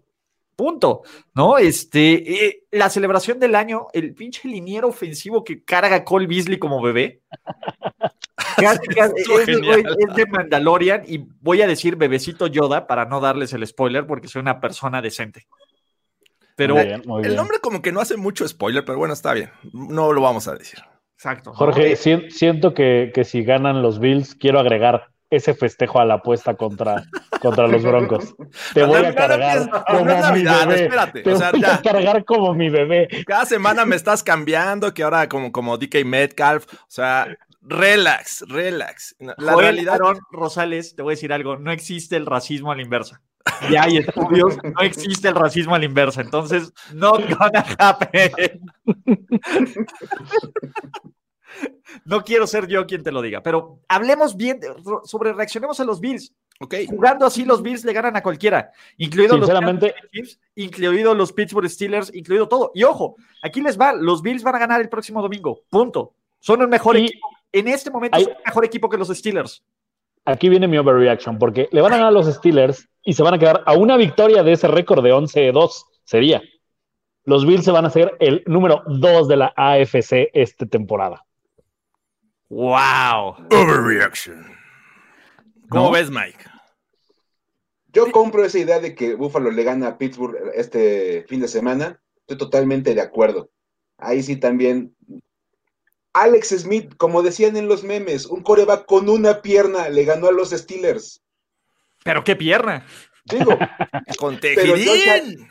Punto, 0.56 1.04
¿no? 1.34 1.58
Este, 1.58 2.46
eh, 2.48 2.64
la 2.72 2.90
celebración 2.90 3.40
del 3.40 3.56
año, 3.56 3.88
el 3.92 4.16
pinche 4.16 4.48
liniero 4.48 4.88
ofensivo 4.88 5.44
que 5.44 5.64
carga 5.64 6.06
Cole 6.06 6.28
Beasley 6.28 6.58
como 6.58 6.82
bebé. 6.82 7.22
es, 8.58 10.16
de 10.16 10.26
Mandalorian 10.26 11.04
y 11.08 11.20
voy 11.40 11.62
a 11.62 11.68
decir 11.68 11.96
bebecito 11.96 12.48
Yoda 12.48 12.88
para 12.88 13.06
no 13.06 13.20
darles 13.20 13.54
el 13.54 13.66
spoiler 13.66 14.06
porque 14.06 14.28
soy 14.28 14.42
una 14.42 14.60
persona 14.60 15.02
decente. 15.02 15.48
Pero 16.56 16.78
el 16.80 17.36
nombre 17.36 17.60
como 17.60 17.82
que 17.82 17.92
no 17.92 18.00
hace 18.00 18.16
mucho 18.16 18.48
spoiler, 18.48 18.86
pero 18.86 18.98
bueno, 18.98 19.14
está 19.14 19.34
bien. 19.34 19.52
No 19.74 20.14
lo 20.14 20.22
vamos 20.22 20.48
a 20.48 20.56
decir. 20.56 20.80
Exacto. 21.16 21.54
Jorge, 21.54 21.96
siento 21.96 22.74
que, 22.74 23.12
que 23.14 23.24
si 23.24 23.44
ganan 23.44 23.82
los 23.82 24.00
Bills, 24.00 24.36
quiero 24.36 24.60
agregar 24.60 25.10
ese 25.30 25.54
festejo 25.54 26.00
a 26.00 26.06
la 26.06 26.16
apuesta 26.16 26.56
contra, 26.56 27.04
contra 27.42 27.68
los 27.68 27.84
Broncos. 27.84 28.36
Te 28.74 28.84
voy 28.84 29.04
a 29.04 29.14
cargar 29.14 29.70
como 29.86 30.06
mi 30.34 30.44
bebé. 30.44 30.90
Te 31.24 31.34
voy 31.34 31.64
a 31.64 31.82
cargar 31.82 32.26
como 32.26 32.54
mi 32.54 32.70
bebé. 32.70 33.08
Cada 33.26 33.46
semana 33.46 33.86
me 33.86 33.96
estás 33.96 34.24
cambiando, 34.24 34.94
que 34.94 35.04
ahora 35.04 35.28
como, 35.28 35.52
como 35.52 35.78
DK 35.78 36.06
Metcalf, 36.06 36.66
o 36.74 36.78
sea, 36.88 37.28
relax, 37.66 38.46
relax. 38.48 39.16
La 39.20 39.56
realidad... 39.56 40.00
Rosales, 40.32 40.96
te 40.96 41.02
voy 41.02 41.14
a 41.14 41.16
decir 41.16 41.34
algo, 41.34 41.58
no 41.58 41.72
existe 41.72 42.16
el 42.16 42.26
racismo 42.26 42.72
a 42.72 42.76
la 42.76 42.82
inversa. 42.82 43.22
Y 43.70 43.76
hay 43.76 43.98
estudios, 43.98 44.58
no 44.64 44.82
existe 44.82 45.28
el 45.28 45.36
racismo 45.36 45.76
a 45.76 45.80
la 45.80 45.86
inversa, 45.86 46.22
entonces, 46.22 46.74
not 46.94 47.22
gonna 47.22 47.64
happen. 47.78 48.32
no 52.06 52.24
quiero 52.24 52.48
ser 52.48 52.68
yo 52.68 52.88
quien 52.88 53.04
te 53.04 53.12
lo 53.12 53.22
diga, 53.22 53.44
pero 53.44 53.82
hablemos 53.88 54.36
bien 54.36 54.60
sobre 55.04 55.34
reaccionemos 55.34 55.80
a 55.80 55.86
los 55.86 56.00
Bills. 56.00 56.34
Okay. 56.58 56.88
Jugando 56.88 57.26
así, 57.26 57.44
los 57.44 57.62
Bills 57.62 57.84
le 57.84 57.92
ganan 57.92 58.16
a 58.16 58.24
cualquiera, 58.24 58.72
incluido 58.98 59.38
los, 59.38 59.50
incluido 60.56 61.14
los 61.14 61.34
Pittsburgh 61.34 61.70
Steelers, 61.70 62.14
incluido 62.16 62.48
todo. 62.48 62.72
Y 62.74 62.84
ojo, 62.84 63.18
aquí 63.44 63.62
les 63.62 63.78
va: 63.80 63.92
los 63.92 64.22
Bills 64.22 64.42
van 64.42 64.56
a 64.56 64.60
ganar 64.60 64.80
el 64.80 64.88
próximo 64.88 65.22
domingo. 65.22 65.64
Punto. 65.70 66.16
Son 66.40 66.62
el 66.62 66.70
mejor 66.70 66.96
equipo. 66.96 67.28
En 67.56 67.70
este 67.70 67.90
momento 67.90 68.20
son 68.20 68.32
el 68.32 68.38
mejor 68.46 68.66
equipo 68.66 68.90
que 68.90 68.98
los 68.98 69.08
Steelers. 69.08 69.64
Aquí 70.26 70.50
viene 70.50 70.68
mi 70.68 70.78
overreaction, 70.78 71.40
porque 71.40 71.70
le 71.72 71.82
van 71.82 71.94
a 71.94 71.96
ganar 71.96 72.10
a 72.10 72.12
los 72.12 72.26
Steelers 72.26 72.90
y 73.02 73.14
se 73.14 73.24
van 73.24 73.34
a 73.34 73.40
quedar 73.40 73.64
a 73.66 73.74
una 73.74 73.96
victoria 73.96 74.44
de 74.44 74.52
ese 74.52 74.68
récord 74.68 75.02
de 75.02 75.14
11-2. 75.14 75.86
Sería. 76.04 76.42
Los 77.24 77.46
Bills 77.48 77.64
se 77.64 77.72
van 77.72 77.86
a 77.86 77.88
hacer 77.88 78.18
el 78.20 78.44
número 78.46 78.84
2 78.88 79.30
de 79.30 79.38
la 79.38 79.54
AFC 79.56 80.30
esta 80.34 80.66
temporada. 80.66 81.26
Wow. 82.50 83.48
Overreaction. 83.52 84.46
¿Cómo 85.70 85.92
ves, 85.92 86.12
Mike? 86.12 86.44
Yo 87.94 88.12
compro 88.12 88.44
esa 88.44 88.60
idea 88.60 88.82
de 88.82 88.94
que 88.96 89.16
Buffalo 89.16 89.50
le 89.50 89.64
gana 89.64 89.88
a 89.88 89.98
Pittsburgh 89.98 90.36
este 90.56 91.24
fin 91.30 91.40
de 91.40 91.48
semana. 91.48 92.02
Estoy 92.18 92.38
totalmente 92.38 92.94
de 92.94 93.02
acuerdo. 93.02 93.50
Ahí 93.98 94.22
sí 94.22 94.36
también. 94.36 94.94
Alex 96.16 96.50
Smith, 96.60 96.96
como 96.96 97.22
decían 97.22 97.58
en 97.58 97.68
los 97.68 97.84
memes, 97.84 98.26
un 98.26 98.42
coreback 98.42 98.86
con 98.86 99.10
una 99.10 99.42
pierna 99.42 99.90
le 99.90 100.06
ganó 100.06 100.30
a 100.30 100.32
los 100.32 100.52
Steelers. 100.52 101.22
¿Pero 102.06 102.24
qué 102.24 102.38
pierna? 102.38 102.86
Digo, 103.26 103.52
con 104.18 104.40
Tejidín. 104.40 105.46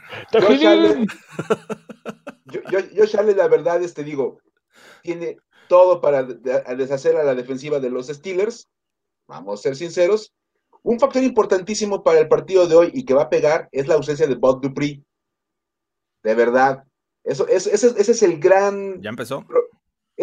Yo, 2.46 2.80
yo, 2.80 3.22
la 3.34 3.48
verdad, 3.48 3.82
este 3.82 4.04
digo, 4.04 4.38
tiene 5.02 5.36
todo 5.68 6.00
para 6.00 6.22
deshacer 6.22 7.16
a 7.16 7.24
la 7.24 7.34
defensiva 7.34 7.78
de 7.78 7.90
los 7.90 8.06
Steelers. 8.06 8.66
Vamos 9.26 9.60
a 9.60 9.62
ser 9.64 9.76
sinceros. 9.76 10.32
Un 10.82 10.98
factor 10.98 11.22
importantísimo 11.22 12.02
para 12.02 12.20
el 12.20 12.28
partido 12.28 12.66
de 12.66 12.76
hoy 12.76 12.90
y 12.94 13.04
que 13.04 13.14
va 13.14 13.24
a 13.24 13.30
pegar 13.30 13.68
es 13.70 13.86
la 13.86 13.96
ausencia 13.96 14.26
de 14.26 14.34
Bob 14.36 14.62
Dupree. 14.62 15.02
De 16.22 16.34
verdad. 16.34 16.84
Eso, 17.22 17.46
ese, 17.48 17.70
es 17.72 18.22
el 18.22 18.38
gran. 18.38 19.02
Ya 19.02 19.10
empezó. 19.10 19.44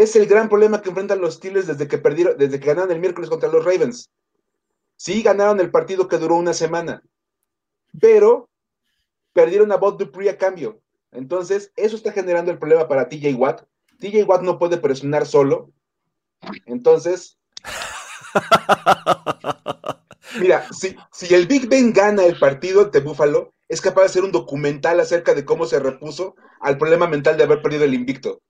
Es 0.02 0.16
el 0.16 0.26
gran 0.26 0.50
problema 0.50 0.82
que 0.82 0.90
enfrentan 0.90 1.22
los 1.22 1.36
Steelers 1.36 1.68
desde 1.68 1.88
que 1.88 2.00
perdieron, 2.00 2.36
desde 2.36 2.60
que 2.60 2.66
ganaron 2.66 2.92
el 2.92 3.00
miércoles 3.00 3.30
contra 3.30 3.50
los 3.50 3.64
Ravens. 3.64 4.10
Sí 4.96 5.22
ganaron 5.22 5.60
el 5.60 5.70
partido 5.70 6.08
que 6.08 6.18
duró 6.18 6.38
una 6.38 6.56
semana, 6.56 7.04
pero 8.00 8.50
perdieron 9.32 9.72
a 9.72 9.78
Bob 9.78 10.00
Dupree 10.00 10.32
a 10.32 10.40
cambio. 10.40 10.82
Entonces, 11.12 11.72
eso 11.76 11.96
está 11.96 12.12
generando 12.12 12.52
el 12.52 12.58
problema 12.58 12.88
para 12.88 13.10
TJ 13.10 13.36
Watt, 13.36 13.62
TJ 14.00 14.24
Watt 14.24 14.42
no 14.42 14.58
puede 14.58 14.78
presionar 14.78 15.28
solo. 15.28 15.72
Entonces, 16.66 17.38
mira, 20.42 20.68
si, 20.74 20.96
si 21.12 21.32
el 21.36 21.46
Big 21.46 21.70
Ben 21.70 21.94
gana 21.94 22.26
el 22.26 22.40
partido 22.40 22.86
de 22.86 23.02
Buffalo, 23.02 23.54
es 23.70 23.82
capaz 23.82 24.02
de 24.02 24.08
hacer 24.08 24.24
un 24.24 24.32
documental 24.32 25.00
acerca 25.00 25.36
de 25.36 25.46
cómo 25.46 25.68
se 25.68 25.80
repuso 25.80 26.34
al 26.60 26.80
problema 26.80 27.06
mental 27.06 27.38
de 27.38 27.44
haber 27.44 27.62
perdido 27.62 27.84
el 27.84 27.94
invicto. 27.94 28.42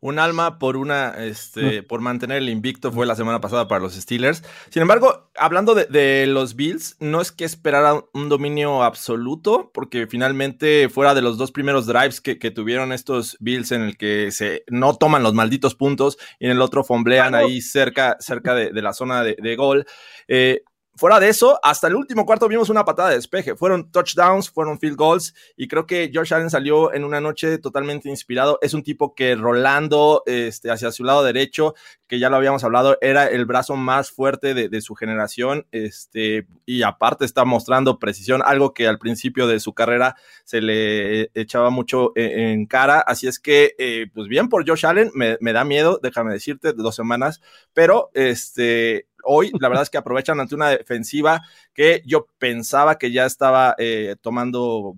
Un 0.00 0.18
alma 0.18 0.58
por 0.58 0.76
una, 0.76 1.10
este, 1.24 1.82
por 1.82 2.00
mantener 2.00 2.38
el 2.38 2.48
invicto 2.48 2.92
fue 2.92 3.06
la 3.06 3.16
semana 3.16 3.40
pasada 3.40 3.66
para 3.66 3.80
los 3.80 3.94
Steelers. 3.94 4.44
Sin 4.70 4.82
embargo, 4.82 5.28
hablando 5.36 5.74
de, 5.74 6.26
los 6.28 6.54
Bills, 6.54 6.96
no 7.00 7.20
es 7.20 7.32
que 7.32 7.44
esperara 7.44 8.04
un 8.12 8.28
dominio 8.28 8.82
absoluto, 8.82 9.70
porque 9.74 10.06
finalmente 10.06 10.88
fuera 10.88 11.14
de 11.14 11.22
los 11.22 11.36
dos 11.36 11.50
primeros 11.50 11.86
drives 11.86 12.20
que, 12.20 12.36
tuvieron 12.48 12.92
estos 12.92 13.36
Bills 13.40 13.72
en 13.72 13.82
el 13.82 13.96
que 13.96 14.30
se 14.30 14.64
no 14.68 14.96
toman 14.96 15.22
los 15.22 15.34
malditos 15.34 15.74
puntos 15.74 16.16
y 16.38 16.46
en 16.46 16.52
el 16.52 16.62
otro 16.62 16.82
fomblean 16.82 17.34
ahí 17.34 17.60
cerca, 17.60 18.16
cerca 18.20 18.54
de, 18.54 18.72
la 18.80 18.92
zona 18.92 19.22
de, 19.22 19.36
de 19.38 19.56
gol. 19.56 19.86
Eh, 20.28 20.62
Fuera 20.98 21.20
de 21.20 21.28
eso, 21.28 21.60
hasta 21.62 21.86
el 21.86 21.94
último 21.94 22.26
cuarto 22.26 22.48
vimos 22.48 22.70
una 22.70 22.84
patada 22.84 23.10
de 23.10 23.14
despeje. 23.14 23.54
Fueron 23.54 23.92
touchdowns, 23.92 24.50
fueron 24.50 24.80
field 24.80 24.96
goals 24.96 25.32
y 25.56 25.68
creo 25.68 25.86
que 25.86 26.10
George 26.12 26.34
Allen 26.34 26.50
salió 26.50 26.92
en 26.92 27.04
una 27.04 27.20
noche 27.20 27.58
totalmente 27.58 28.08
inspirado. 28.08 28.58
Es 28.62 28.74
un 28.74 28.82
tipo 28.82 29.14
que 29.14 29.36
rolando 29.36 30.24
este, 30.26 30.72
hacia 30.72 30.90
su 30.90 31.04
lado 31.04 31.22
derecho, 31.22 31.76
que 32.08 32.18
ya 32.18 32.28
lo 32.28 32.34
habíamos 32.34 32.64
hablado, 32.64 32.98
era 33.00 33.28
el 33.28 33.46
brazo 33.46 33.76
más 33.76 34.10
fuerte 34.10 34.54
de, 34.54 34.80
su 34.80 34.96
generación 34.96 35.68
este, 35.70 36.48
y 36.66 36.82
aparte 36.82 37.24
está 37.24 37.44
mostrando 37.44 38.00
precisión, 38.00 38.42
algo 38.44 38.74
que 38.74 38.88
al 38.88 38.98
principio 38.98 39.46
de 39.46 39.60
su 39.60 39.74
carrera 39.74 40.16
se 40.44 40.60
le 40.60 41.30
echaba 41.34 41.70
mucho 41.70 42.10
e, 42.16 42.50
en, 42.50 42.66
cara. 42.66 42.98
Así 42.98 43.28
es 43.28 43.38
que, 43.38 43.76
eh, 43.78 44.06
pues 44.12 44.26
bien 44.26 44.48
por 44.48 44.68
Josh 44.68 44.84
Allen, 44.84 45.12
me, 45.14 45.36
me 45.40 45.52
da 45.52 45.64
miedo, 45.64 46.00
déjame 46.02 46.32
decirte, 46.32 46.72
dos 46.72 46.96
semanas, 46.96 47.40
pero 47.72 48.10
este 48.14 49.07
hoy 49.28 49.52
la 49.60 49.68
verdad 49.68 49.82
es 49.82 49.90
que 49.90 49.98
aprovechan 49.98 50.40
ante 50.40 50.54
una 50.54 50.70
defensiva 50.70 51.42
que 51.74 52.02
yo 52.06 52.26
pensaba 52.38 52.98
que 52.98 53.12
ya 53.12 53.26
estaba 53.26 53.74
eh, 53.78 54.16
tomando 54.20 54.94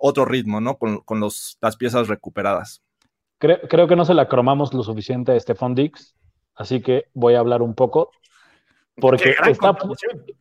otro 0.00 0.24
ritmo, 0.24 0.60
¿no? 0.60 0.76
Con, 0.76 1.02
las 1.20 1.76
piezas 1.78 2.08
recuperadas. 2.08 2.82
Creo, 3.38 3.88
que 3.88 3.96
no 3.96 4.04
se 4.04 4.12
la 4.12 4.28
cromamos 4.28 4.74
lo 4.74 4.82
suficiente 4.82 5.32
a 5.32 5.40
Stephon 5.40 5.74
Dix, 5.74 6.14
así 6.54 6.82
que 6.82 7.06
voy 7.14 7.34
a 7.34 7.38
hablar 7.38 7.62
un 7.62 7.74
poco. 7.74 8.10
Porque 8.96 9.34
está. 9.46 9.74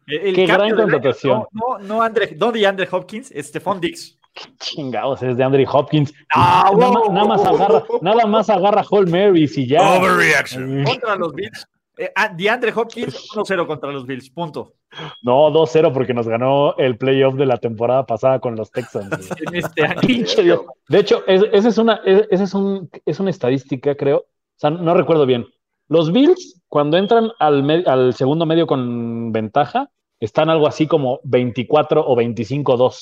qué 0.05 0.45
gran 0.45 0.75
contratación. 0.75 1.45
No, 1.51 1.77
no, 1.79 2.01
Andre, 2.01 2.35
no 2.37 2.51
de 2.51 2.67
Andre 2.67 2.87
Hopkins, 2.91 3.31
Stephon 3.33 3.79
Dix. 3.79 4.17
Qué 4.33 4.53
chingados 4.59 5.23
es 5.23 5.37
de 5.37 5.43
Andre 5.43 5.65
Hopkins. 5.71 6.13
nada, 6.35 7.25
más 7.25 7.45
agarra, 7.45 7.83
nada 8.01 8.25
más 8.25 8.49
agarra 8.49 8.83
Hall 8.89 9.07
Marys 9.07 9.57
y 9.57 9.67
ya. 9.67 9.97
Overreaction. 9.97 10.83
Contra 10.83 11.15
los 11.15 11.33
Bills. 11.33 11.67
Eh, 11.99 12.13
ah, 12.15 12.29
DeAndre 12.29 12.71
Hopkins 12.73 13.29
1-0 13.35 13.67
contra 13.67 13.91
los 13.91 14.05
Bills, 14.05 14.29
punto. 14.29 14.75
No, 15.21 15.51
2-0 15.51 15.91
porque 15.91 16.13
nos 16.13 16.29
ganó 16.29 16.73
el 16.77 16.97
playoff 16.97 17.35
de 17.35 17.45
la 17.45 17.57
temporada 17.57 18.05
pasada 18.05 18.39
con 18.39 18.55
los 18.55 18.71
Texans. 18.71 19.29
este 19.51 19.83
de 20.87 20.97
hecho, 20.97 21.27
esa 21.27 21.67
es 21.67 21.77
una, 21.77 21.99
es, 22.05 22.53
un, 22.53 22.89
es 23.05 23.19
una 23.19 23.29
estadística, 23.29 23.95
creo. 23.95 24.19
O 24.19 24.25
sea, 24.55 24.69
no 24.69 24.93
recuerdo 24.93 25.25
bien. 25.25 25.45
Los 25.89 26.13
Bills, 26.13 26.61
cuando 26.69 26.95
entran 26.95 27.31
al, 27.37 27.83
al 27.85 28.13
segundo 28.13 28.45
medio 28.45 28.65
con 28.65 29.33
ventaja, 29.33 29.89
están 30.21 30.49
algo 30.49 30.67
así 30.67 30.87
como 30.87 31.19
24 31.25 32.07
o 32.07 32.15
25-2. 32.15 32.97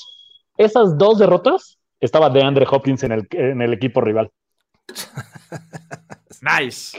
Esas 0.56 0.98
dos 0.98 1.20
derrotas 1.20 1.78
estaba 2.00 2.30
DeAndre 2.30 2.66
Hopkins 2.68 3.04
en 3.04 3.12
el, 3.12 3.28
en 3.30 3.62
el 3.62 3.72
equipo 3.74 4.00
rival. 4.00 4.32
Nice. 6.42 6.98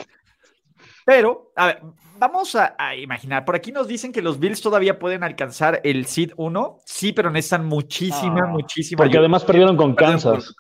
Pero, 1.10 1.52
a 1.56 1.65
ver, 1.65 1.82
vamos 2.19 2.56
a, 2.56 2.76
imaginar. 2.95 3.43
Por 3.43 3.56
aquí 3.56 3.72
nos 3.72 3.88
dicen 3.88 4.12
que 4.12 4.22
los 4.22 4.39
Bills 4.39 4.62
todavía 4.62 5.00
pueden 5.00 5.24
alcanzar 5.24 5.82
el 5.84 6.06
Seed 6.06 6.34
1. 6.38 6.78
Sí, 6.86 7.13
pero 7.13 7.32
necesitan 7.32 7.65
muchísima, 7.65 8.41
ah, 8.43 8.48
muchísima. 8.48 8.98
Porque 8.98 9.17
además 9.17 9.43
perdieron 9.43 9.76
con 9.76 9.95
Kansas. 9.95 10.54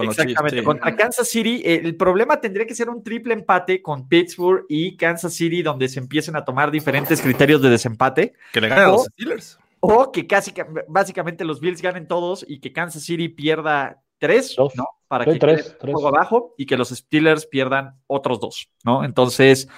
Exactamente. 0.00 0.62
Contra 0.62 0.94
Kansas 0.94 1.28
City, 1.28 1.60
el 1.64 1.96
problema 1.96 2.40
tendría 2.40 2.64
que 2.68 2.76
ser 2.76 2.88
un 2.88 3.02
triple 3.02 3.34
empate 3.34 3.82
con 3.82 4.06
Pittsburgh 4.06 4.64
y 4.68 4.96
Kansas 4.96 5.34
City, 5.34 5.60
donde 5.60 5.88
se 5.88 5.98
empiecen 5.98 6.36
a 6.36 6.44
tomar 6.44 6.70
diferentes 6.70 7.20
criterios 7.20 7.60
de 7.60 7.70
desempate. 7.70 8.34
Que 8.52 8.60
le 8.60 8.68
ganen 8.68 8.84
a 8.84 8.88
los 8.92 9.06
Steelers. 9.06 9.58
O 9.80 10.12
que 10.12 10.28
casi, 10.28 10.54
básicamente 10.86 11.44
los 11.44 11.58
Bills 11.58 11.82
ganen 11.82 12.06
todos 12.06 12.46
y 12.48 12.60
que 12.60 12.72
Kansas 12.72 13.02
City 13.02 13.28
pierda 13.28 14.04
tres, 14.18 14.56
¿no? 14.58 14.86
para 15.08 15.24
que 15.24 15.38
tres, 15.38 15.76
tres. 15.78 15.94
juego 15.94 16.08
abajo 16.08 16.54
y 16.56 16.66
que 16.66 16.76
los 16.76 16.88
Steelers 16.88 17.46
pierdan 17.46 18.00
otros 18.06 18.40
dos, 18.40 18.70
¿no? 18.84 19.04
Entonces 19.04 19.68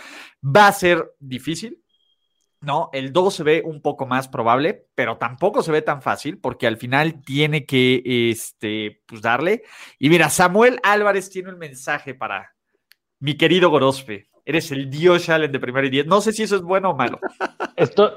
va 0.45 0.69
a 0.69 0.73
ser 0.73 1.15
difícil, 1.19 1.83
¿no? 2.61 2.91
El 2.93 3.13
2 3.13 3.35
se 3.35 3.43
ve 3.43 3.63
un 3.65 3.83
poco 3.83 4.07
más 4.07 4.29
probable, 4.29 4.87
pero 4.95 5.19
tampoco 5.19 5.63
se 5.63 5.73
ve 5.73 5.83
tan 5.83 6.03
fácil 6.03 6.39
porque 6.39 6.67
al 6.67 6.77
final 6.77 7.23
tiene 7.23 7.67
que, 7.67 8.03
este, 8.31 9.03
pues 9.07 9.23
darle. 9.23 9.63
Y 9.99 10.09
mira, 10.09 10.31
Samuel 10.31 10.81
Álvarez 10.83 11.31
tiene 11.31 11.51
un 11.51 11.59
mensaje 11.59 12.15
para 12.15 12.55
mi 13.21 13.37
querido 13.37 13.71
Gorospe. 13.71 14.29
Eres 14.45 14.71
el 14.73 14.89
Dios 14.89 15.29
Allen 15.29 15.53
de 15.53 15.61
primera 15.61 15.87
y 15.87 15.91
diez. 15.91 16.07
No 16.07 16.23
sé 16.23 16.33
si 16.33 16.43
eso 16.43 16.57
es 16.57 16.63
bueno 16.63 16.91
o 16.91 16.97
malo. 16.97 17.21
Esto, 17.77 18.17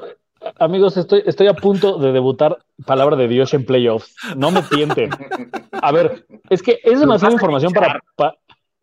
Amigos, 0.61 0.95
estoy, 0.95 1.23
estoy 1.25 1.47
a 1.47 1.55
punto 1.55 1.97
de 1.97 2.11
debutar 2.11 2.59
palabra 2.85 3.15
de 3.15 3.27
Dios 3.27 3.51
en 3.55 3.65
playoffs. 3.65 4.15
No 4.37 4.51
me 4.51 4.61
tienten. 4.61 5.09
A 5.71 5.91
ver, 5.91 6.27
es 6.51 6.61
que 6.61 6.79
es 6.83 6.99
demasiada 6.99 7.33
información 7.33 7.73
para, 7.73 7.99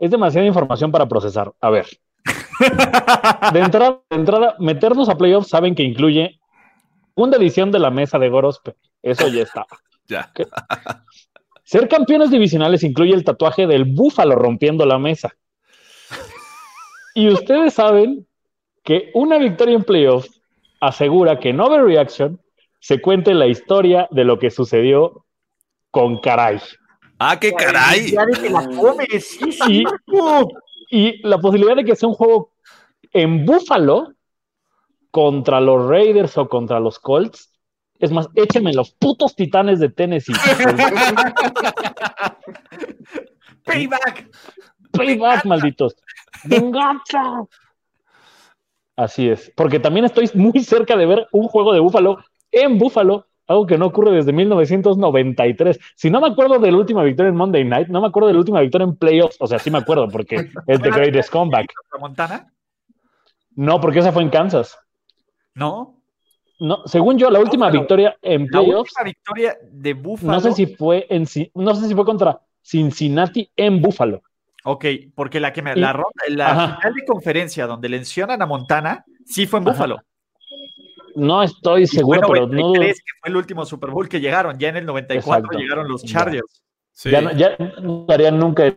es 0.01 0.11
demasiada 0.11 0.45
información 0.45 0.91
para 0.91 1.07
procesar. 1.07 1.53
A 1.61 1.71
ver. 1.71 1.87
De 3.53 3.61
entrada, 3.61 4.01
de 4.11 4.17
entrada, 4.17 4.57
meternos 4.59 5.09
a 5.09 5.17
playoffs 5.17 5.51
saben 5.51 5.77
que 5.77 5.85
incluye 5.85 6.41
una 7.15 7.37
edición 7.37 7.71
de 7.71 7.79
la 7.79 7.93
mesa 7.93 8.19
de 8.19 8.29
Gorospe. 8.29 8.75
Eso 9.01 9.29
ya 9.29 9.43
está. 9.43 9.65
Ya. 10.09 10.33
Ser 11.65 11.87
campeones 11.87 12.31
divisionales 12.31 12.83
incluye 12.83 13.13
el 13.13 13.25
tatuaje 13.25 13.67
del 13.69 13.85
búfalo 13.85 14.35
rompiendo 14.35 14.85
la 14.85 14.99
mesa. 14.99 15.31
Y 17.15 17.29
ustedes 17.29 17.75
saben 17.75 18.27
que 18.83 19.11
una 19.13 19.37
victoria 19.37 19.77
en 19.77 19.85
playoffs 19.85 20.38
asegura 20.81 21.39
que 21.39 21.51
en 21.51 21.61
Overreaction 21.61 22.41
se 22.81 23.01
cuente 23.01 23.35
la 23.35 23.47
historia 23.47 24.09
de 24.11 24.25
lo 24.25 24.39
que 24.39 24.51
sucedió 24.51 25.25
con 25.91 26.21
Caray. 26.21 26.61
¡Ah, 27.19 27.39
qué 27.39 27.53
caray! 27.53 28.15
y, 30.91 31.27
la 31.27 31.39
posibilidad 31.39 31.77
de 31.77 31.85
que 31.85 31.97
sea 31.97 32.09
un 32.09 32.15
juego 32.15 32.53
en 33.13 33.45
Búfalo 33.45 34.13
contra 35.11 35.61
los 35.61 35.89
Raiders 35.89 36.39
o 36.39 36.49
contra 36.49 36.79
los 36.79 36.99
Colts. 37.01 37.53
Es 37.99 38.13
más, 38.13 38.29
échenme 38.37 38.73
los 38.73 38.93
putos 38.93 39.35
titanes 39.35 39.81
de 39.81 39.89
Tennessee. 39.89 40.33
Payback. 43.65 44.31
Payback, 44.93 45.45
malditos. 45.45 45.97
Venganza. 46.45 47.45
Así 48.99 49.29
es, 49.29 49.53
porque 49.55 49.79
también 49.79 50.07
estoy 50.07 50.29
muy 50.35 50.59
cerca 50.65 50.97
de 50.97 51.07
ver 51.07 51.29
un 51.31 51.47
juego 51.47 51.73
de 51.73 51.79
Búfalo 51.79 52.19
en 52.51 52.79
Búfalo, 52.79 53.27
algo 53.47 53.65
que 53.65 53.79
no 53.79 53.87
ocurre 53.87 54.11
desde 54.11 54.33
1993. 54.33 55.79
Si 55.95 56.11
no 56.11 56.21
me 56.21 56.27
acuerdo 56.27 56.59
de 56.59 56.73
la 56.73 56.79
última 56.79 57.05
victoria 57.05 57.29
en 57.29 57.37
Monday 57.37 57.65
Night, 57.65 57.87
no 57.87 58.01
me 58.01 58.09
acuerdo 58.09 58.27
de 58.27 58.33
la 58.33 58.41
última 58.41 58.61
victoria 58.61 58.87
en 58.87 58.97
playoffs, 58.97 59.37
o 59.39 59.47
sea, 59.47 59.61
sí 59.61 59.71
me 59.71 59.79
acuerdo 59.79 60.09
porque 60.09 60.35
es 60.67 60.83
The 60.83 60.91
Greatest 60.91 61.31
Comeback. 61.31 61.73
Montana? 62.01 62.53
No, 63.55 63.81
porque 63.81 64.01
esa 64.01 64.11
fue 64.11 64.25
en 64.25 64.31
Kansas. 64.31 64.77
¿No? 65.55 66.03
No, 66.59 66.83
según 66.87 67.19
yo, 67.19 67.31
la 67.31 67.39
última 67.39 67.71
victoria 67.71 68.19
en 68.21 68.49
playoffs. 68.49 68.93
La 68.97 69.03
última 69.03 69.05
victoria 69.05 69.59
de 69.71 69.95
Búfalo. 69.95 70.33
No 70.33 70.41
sé 70.41 70.53
si 70.55 70.67
fue 70.67 71.07
en 71.09 71.25
no 71.55 71.73
sé 71.77 71.87
si 71.87 71.95
fue 71.95 72.05
contra 72.05 72.41
Cincinnati 72.63 73.49
en 73.55 73.81
Búfalo. 73.81 74.23
Ok, 74.71 74.85
porque 75.15 75.41
la 75.41 75.51
que 75.51 75.63
me, 75.63 75.75
la, 75.75 75.99
la 76.29 76.77
final 76.77 76.95
de 76.95 77.05
conferencia 77.07 77.67
donde 77.67 77.89
le 77.89 77.97
mencionan 77.97 78.43
a 78.43 78.45
Montana, 78.45 79.03
sí 79.25 79.47
fue 79.47 79.61
en 79.61 79.65
Búfalo. 79.65 79.99
No 81.15 81.43
estoy 81.43 81.87
seguro, 81.87 82.29
pero 82.31 82.47
no. 82.47 82.75
que 82.75 82.95
fue 83.19 83.31
el 83.31 83.37
último 83.37 83.65
Super 83.65 83.89
Bowl 83.89 84.11
que 84.11 84.21
llegaron. 84.21 84.59
Ya 84.59 84.69
en 84.69 84.77
el 84.77 84.85
94 84.85 85.59
llegaron 85.59 85.89
los 85.89 86.05
Chargers. 86.05 86.63
Ya, 87.03 87.23
no, 87.23 87.33
ya 87.33 87.57
no 87.81 88.05
darían 88.07 88.39
nunca 88.39 88.77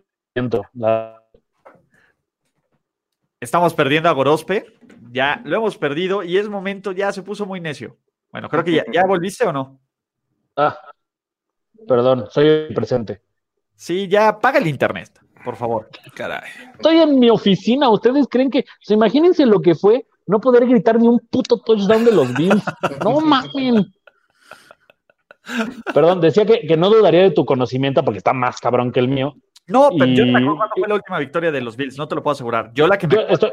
Estamos 3.42 3.74
perdiendo 3.74 4.08
a 4.08 4.14
Gorospe. 4.14 4.68
Ya 5.12 5.42
lo 5.44 5.58
hemos 5.58 5.78
perdido 5.78 6.24
y 6.24 6.38
es 6.38 6.48
momento, 6.48 6.94
ya 6.94 7.12
se 7.12 7.22
puso 7.22 7.46
muy 7.46 7.60
necio. 7.60 7.98
Bueno, 8.32 8.48
creo 8.48 8.64
que 8.64 8.72
ya, 8.72 8.86
¿ya 8.94 9.06
volviste 9.06 9.46
o 9.46 9.52
no. 9.52 9.82
Ah, 10.56 10.80
perdón, 11.86 12.28
soy 12.30 12.74
presente. 12.74 13.22
Sí, 13.76 14.08
ya 14.08 14.30
apaga 14.30 14.58
el 14.58 14.68
internet 14.68 15.21
por 15.44 15.56
favor. 15.56 15.90
Caray. 16.16 16.50
Estoy 16.74 17.00
en 17.00 17.20
mi 17.20 17.30
oficina. 17.30 17.90
¿Ustedes 17.90 18.28
creen 18.30 18.50
que.? 18.50 18.66
se 18.82 18.94
imagínense 18.94 19.46
lo 19.46 19.62
que 19.62 19.76
fue 19.76 20.06
no 20.28 20.40
poder 20.40 20.66
gritar 20.66 21.00
ni 21.00 21.08
un 21.08 21.20
puto 21.20 21.58
touchdown 21.58 22.06
de 22.06 22.12
los 22.12 22.34
Bills. 22.34 22.64
No 23.04 23.20
mames. 23.20 23.86
Perdón, 25.94 26.22
decía 26.22 26.46
que, 26.46 26.78
no 26.78 26.90
dudaría 26.90 27.24
de 27.24 27.32
tu 27.32 27.46
conocimiento 27.46 28.06
porque 28.06 28.20
está 28.20 28.32
más 28.32 28.60
cabrón 28.60 28.92
que 28.92 29.00
el 29.00 29.08
mío. 29.08 29.36
No, 29.68 29.90
pero 29.98 30.12
yo 30.12 30.26
no 30.26 30.32
me 30.32 30.40
acuerdo 30.40 30.58
cuándo 30.58 30.76
fue 30.78 30.88
la 30.88 30.96
última 30.96 31.20
victoria 31.20 31.52
de 31.52 31.62
los 31.62 31.76
Bills, 31.76 31.98
no 31.98 32.08
te 32.08 32.16
lo 32.16 32.24
puedo 32.24 32.34
asegurar. 32.34 32.72
Yo 32.74 32.88
la 32.88 32.98
que 32.98 33.08
me. 33.08 33.26
estoy, 33.30 33.52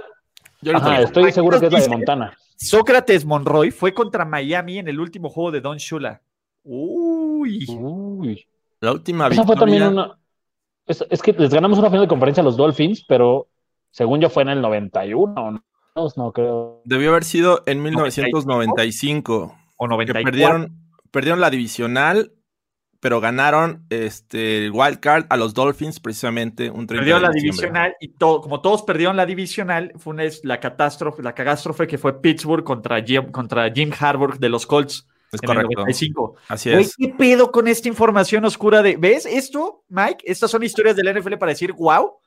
estoy 1.00 1.32
seguro 1.32 1.58
que 1.58 1.66
es 1.66 1.72
la 1.72 1.80
de 1.80 1.88
Montana. 1.88 2.36
Sócrates 2.56 3.24
Monroy 3.24 3.70
fue 3.70 3.94
contra 3.94 4.24
Miami 4.24 4.78
en 4.78 4.88
el 4.88 5.00
último 5.00 5.30
juego 5.30 5.50
de 5.50 5.60
Don 5.60 5.78
Shula. 5.78 6.20
Uy. 6.64 7.66
Uy. 7.68 8.46
La 8.80 8.92
última 8.92 9.28
victoria. 9.28 9.42
Esa 9.42 9.46
fue 9.46 9.56
también 9.56 9.82
una, 9.84 10.18
es, 10.88 11.22
que 11.22 11.32
les 11.32 11.52
ganamos 11.52 11.78
una 11.78 11.88
final 11.88 12.02
de 12.02 12.08
conferencia 12.08 12.40
a 12.40 12.44
los 12.44 12.56
Dolphins, 12.56 13.04
pero 13.06 13.48
Según 13.90 14.20
yo 14.20 14.30
fue 14.30 14.42
en 14.42 14.50
el 14.50 14.60
91, 14.60 15.34
no, 15.34 16.08
no 16.16 16.32
creo. 16.32 16.82
Debió 16.84 17.10
haber 17.10 17.24
sido 17.24 17.62
en 17.66 17.82
1995. 17.82 19.56
O 19.76 19.88
94. 19.88 20.24
perdieron, 20.24 20.76
perdieron 21.10 21.40
la 21.40 21.50
divisional, 21.50 22.32
pero 23.00 23.20
ganaron 23.20 23.86
este 23.90 24.66
el 24.66 24.72
wild 24.72 25.00
card 25.00 25.26
a 25.30 25.36
los 25.36 25.54
Dolphins 25.54 26.00
precisamente 26.00 26.70
un 26.70 26.86
30 26.86 26.94
Perdió 27.00 27.14
de 27.16 27.22
la 27.22 27.30
divisional 27.30 27.96
y 28.00 28.08
todo, 28.08 28.40
como 28.40 28.60
todos 28.60 28.82
perdieron 28.82 29.16
la 29.16 29.26
divisional, 29.26 29.92
fue 29.96 30.12
una, 30.12 30.24
la 30.42 30.60
catástrofe, 30.60 31.22
la 31.22 31.34
catástrofe 31.34 31.86
que 31.86 31.98
fue 31.98 32.20
Pittsburgh 32.20 32.64
contra 32.64 33.02
Jim, 33.02 33.30
contra 33.30 33.70
Jim 33.72 33.90
Harbaugh 33.98 34.38
de 34.38 34.48
los 34.48 34.66
Colts. 34.66 35.07
Es 35.32 35.42
en 35.42 35.50
el 35.50 35.56
correcto. 35.56 35.80
95. 35.80 36.34
Así 36.48 36.70
es. 36.70 36.94
¿Qué 36.96 37.08
pedo 37.16 37.50
con 37.50 37.68
esta 37.68 37.88
información 37.88 38.44
oscura 38.44 38.82
de. 38.82 38.96
¿Ves 38.96 39.26
esto, 39.26 39.84
Mike? 39.88 40.24
Estas 40.24 40.50
son 40.50 40.62
historias 40.62 40.96
del 40.96 41.14
NFL 41.14 41.34
para 41.34 41.52
decir 41.52 41.72
wow, 41.74 42.18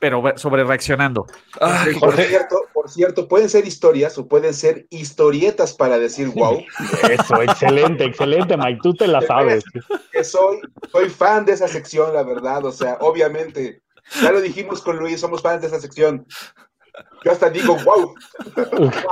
pero 0.00 0.22
sobre 0.36 0.64
reaccionando. 0.64 1.26
Ay, 1.60 1.94
Por 1.94 2.16
cierto, 2.16 2.56
por 2.72 2.90
cierto, 2.90 3.28
pueden 3.28 3.48
ser 3.48 3.66
historias 3.66 4.16
o 4.18 4.26
pueden 4.26 4.54
ser 4.54 4.86
historietas 4.90 5.74
para 5.74 5.98
decir 5.98 6.28
wow. 6.28 6.62
Eso, 7.10 7.42
excelente, 7.42 8.04
excelente, 8.04 8.56
Mike. 8.56 8.80
Tú 8.82 8.94
te 8.94 9.06
la 9.06 9.20
sabes. 9.20 9.62
Que 10.10 10.24
soy, 10.24 10.58
soy 10.90 11.08
fan 11.08 11.44
de 11.44 11.52
esa 11.52 11.68
sección, 11.68 12.12
la 12.14 12.22
verdad. 12.22 12.64
O 12.64 12.72
sea, 12.72 12.96
obviamente, 13.00 13.82
ya 14.22 14.32
lo 14.32 14.40
dijimos 14.40 14.82
con 14.82 14.96
Luis, 14.96 15.20
somos 15.20 15.42
fans 15.42 15.60
de 15.60 15.68
esa 15.68 15.80
sección. 15.80 16.26
Yo 17.24 17.32
hasta 17.32 17.50
digo 17.50 17.76
wow. 17.84 18.14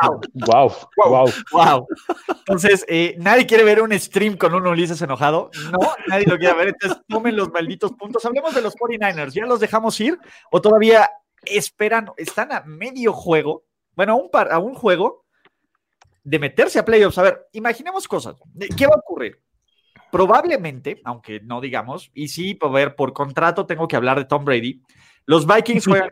Wow, 0.02 0.20
wow, 0.34 0.72
wow. 0.96 1.32
Wow. 1.52 1.86
Entonces, 2.38 2.84
eh, 2.88 3.16
nadie 3.18 3.46
quiere 3.46 3.64
ver 3.64 3.82
un 3.82 3.98
stream 3.98 4.36
con 4.36 4.54
un 4.54 4.66
Ulises 4.66 5.00
enojado. 5.02 5.50
No, 5.70 5.78
nadie 6.06 6.26
lo 6.26 6.38
quiere 6.38 6.54
ver. 6.54 6.68
Entonces, 6.68 7.00
tomen 7.08 7.36
los 7.36 7.50
malditos 7.50 7.92
puntos. 7.92 8.24
Hablemos 8.24 8.54
de 8.54 8.62
los 8.62 8.74
49ers. 8.76 9.32
¿Ya 9.32 9.46
los 9.46 9.60
dejamos 9.60 10.00
ir? 10.00 10.18
¿O 10.50 10.60
todavía 10.60 11.10
esperan? 11.44 12.10
Están 12.16 12.52
a 12.52 12.62
medio 12.62 13.12
juego. 13.12 13.64
Bueno, 13.94 14.12
a 14.12 14.16
un, 14.16 14.30
par, 14.30 14.52
a 14.52 14.58
un 14.58 14.74
juego 14.74 15.26
de 16.24 16.38
meterse 16.38 16.78
a 16.78 16.84
playoffs. 16.84 17.18
A 17.18 17.22
ver, 17.22 17.48
imaginemos 17.52 18.06
cosas. 18.06 18.36
¿Qué 18.76 18.86
va 18.86 18.94
a 18.94 18.98
ocurrir? 18.98 19.42
Probablemente, 20.10 21.00
aunque 21.04 21.40
no 21.40 21.60
digamos, 21.60 22.10
y 22.14 22.28
sí, 22.28 22.58
a 22.62 22.68
ver, 22.68 22.96
por 22.96 23.12
contrato 23.12 23.66
tengo 23.66 23.86
que 23.86 23.96
hablar 23.96 24.18
de 24.18 24.24
Tom 24.24 24.44
Brady. 24.44 24.82
Los 25.28 25.46
Vikings 25.46 25.84
juegan. 25.86 26.10